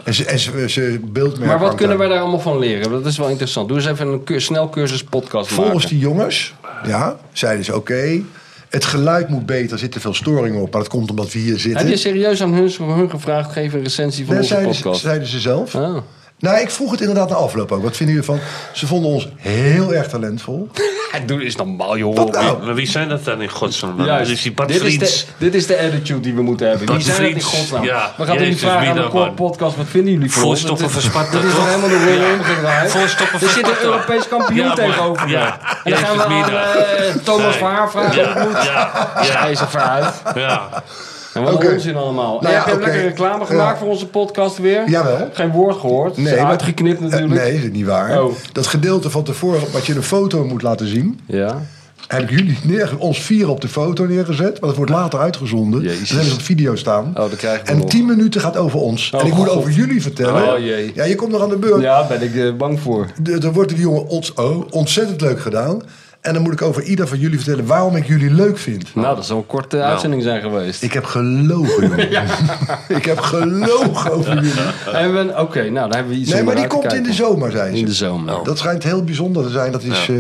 [0.03, 2.91] En ze, en ze, ze beeldmerk Maar wat kunnen wij daar allemaal van leren?
[2.91, 3.68] Dat is wel interessant.
[3.68, 5.89] Doe eens even een snel cursus podcast Volgens maken.
[5.89, 6.53] die jongens,
[6.86, 8.22] ja, zeiden ze oké.
[8.70, 10.72] het geluid moet beter, er zitten veel storingen op.
[10.72, 11.80] Maar dat komt omdat we hier zitten.
[11.82, 13.51] Heb je serieus aan hun, hun gevraagd?
[13.51, 15.01] Geef een recensie van Nee, onze zeiden, ze, podcast.
[15.03, 15.76] zeiden ze zelf.
[15.76, 15.97] Oh.
[16.39, 17.83] Nou, ik vroeg het inderdaad na afloop ook.
[17.83, 18.39] Wat vinden jullie van?
[18.73, 20.69] Ze vonden ons heel erg talentvol.
[21.25, 22.15] Doe eens normaal, joh.
[22.15, 22.63] Wat nou?
[22.65, 23.97] Maar wie zijn dat dan in godsnaam?
[24.05, 26.86] Dat is die Bart dit, is de, dit is de attitude die we moeten hebben.
[26.86, 27.83] Bart Wie zijn het in godsnaam?
[27.83, 28.13] ja.
[28.17, 29.33] We gaan Jezus, vragen aan de man?
[29.33, 29.75] podcast.
[29.75, 30.61] Wat vinden jullie van ons?
[30.61, 31.67] Voorstoppen Dat is- van Sparta, Dat is toch toch?
[31.75, 32.33] helemaal de rol Ja.
[32.33, 32.91] omgedraaid?
[32.91, 33.83] Voorstoppen Er van zit een.
[33.83, 35.31] Europees kampioen Ja, tegenover me.
[35.31, 35.59] Ja.
[35.83, 37.51] En dan gaan we aan eh, Thomas Nee.
[37.53, 38.63] Verhaar vragen hoe het moet.
[38.63, 40.13] Ja, ja, Schijs er vooruit.
[40.36, 40.83] ja.
[41.36, 42.33] En wat een onzin allemaal.
[42.41, 43.77] Nou en ja, heb je lekker reclame gemaakt Ja.
[43.77, 44.89] voor onze podcast weer?
[44.89, 45.29] Jawel.
[45.33, 46.17] Geen woord gehoord.
[46.17, 47.41] Nee, maar- uitgeknipt Eh, natuurlijk.
[47.41, 48.23] nee, dat is niet waar.
[48.23, 48.33] Oh.
[48.51, 51.19] Dat gedeelte van tevoren, wat je een foto moet laten zien...
[51.25, 51.61] Ja.
[52.07, 54.51] heb ik jullie neerge ons vier op de foto neergezet.
[54.59, 55.81] Maar dat wordt later uitgezonden.
[55.81, 56.07] Jezus.
[56.07, 57.05] Dan hebben ze op video staan.
[57.07, 57.89] Oh, dat krijgen we en nog.
[57.89, 59.11] 10 minuten gaat over ons.
[59.15, 60.53] Oh, en ik moet over jullie vertellen.
[60.53, 60.91] Oh, jee.
[60.95, 61.81] Ja, je komt nog aan de beurt.
[61.81, 63.07] Ja, ben ik eh, bang voor.
[63.41, 65.81] Er wordt die jongen ons, oh, ontzettend leuk gedaan.
[66.26, 68.95] En dan moet ik over ieder van jullie vertellen waarom ik jullie leuk vind.
[68.95, 70.84] Nou, dat zou een korte uitzending zijn geweest.
[70.84, 72.09] Ik heb gelogen, jongen.
[72.88, 74.51] ik heb gelogen over jullie.
[74.93, 77.51] En we, oké, nou, dan hebben we iets Nee, maar die komt in de zomer,
[77.51, 77.78] zei ze.
[77.78, 78.43] In de zomer.
[78.43, 79.71] Dat schijnt heel bijzonder te zijn.
[79.71, 80.15] Dat is, eh,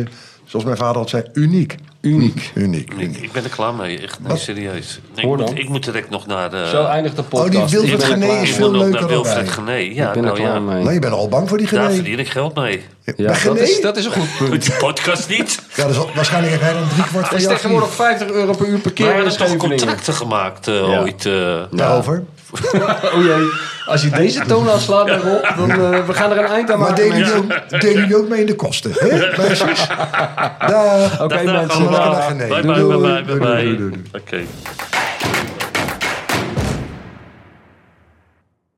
[0.45, 1.75] zoals mijn vader had zei, uniek.
[2.01, 2.51] Uniek.
[2.55, 2.91] Uniek.
[2.97, 4.19] Ik, ik ben er klaar mee, echt.
[4.27, 4.99] Nee, serieus.
[5.15, 5.57] Hoor ik, moet, dan.
[5.57, 6.67] ik moet direct nog naar de...
[6.71, 7.69] Zo eindigt de Oh, podcast.
[7.71, 9.45] die Wilfred er Gené is veel leuker naar dan Wilfred wij.
[9.47, 9.71] Gené.
[9.75, 10.59] Ja, Ik ben er nou klaar ja.
[10.59, 10.81] mee.
[10.81, 11.95] Nou, je bent al bang voor die Daar Gené.
[11.95, 12.81] verdien ik geld mee.
[13.05, 13.59] Ja, Bij dat Gené?
[13.59, 14.49] is, dat is een goed punt.
[14.49, 15.61] Met die podcast niet.
[15.75, 17.89] Ja, dat is, wel- waarschijnlijk heb jij dan drie kwart Er van is je tegenwoordig
[17.93, 20.99] 50 euro per uur Maar we parkeren in hebben toch contracten gemaakt eh, Ja.
[21.01, 21.25] ooit.
[21.25, 21.61] eh.
[21.71, 22.23] Daarover.
[23.15, 23.49] Oh jee,
[23.85, 26.89] als je deze toon aanslaat daarop, dan uh, we gaan er een eind aan Maar
[26.89, 27.17] maken.
[27.17, 29.87] jullie, ook, delen jullie ook mee in de kosten, hè, meisjes?
[30.69, 31.21] Dag.
[31.21, 32.11] Oké Dag, dag, mensen, allemaal.
[32.11, 32.33] dag.
[32.33, 32.47] Nee.
[32.47, 33.23] Bye, bye, doei.
[33.23, 33.77] bye, bye, bye.
[33.77, 34.01] doei.
[34.13, 34.43] Oké.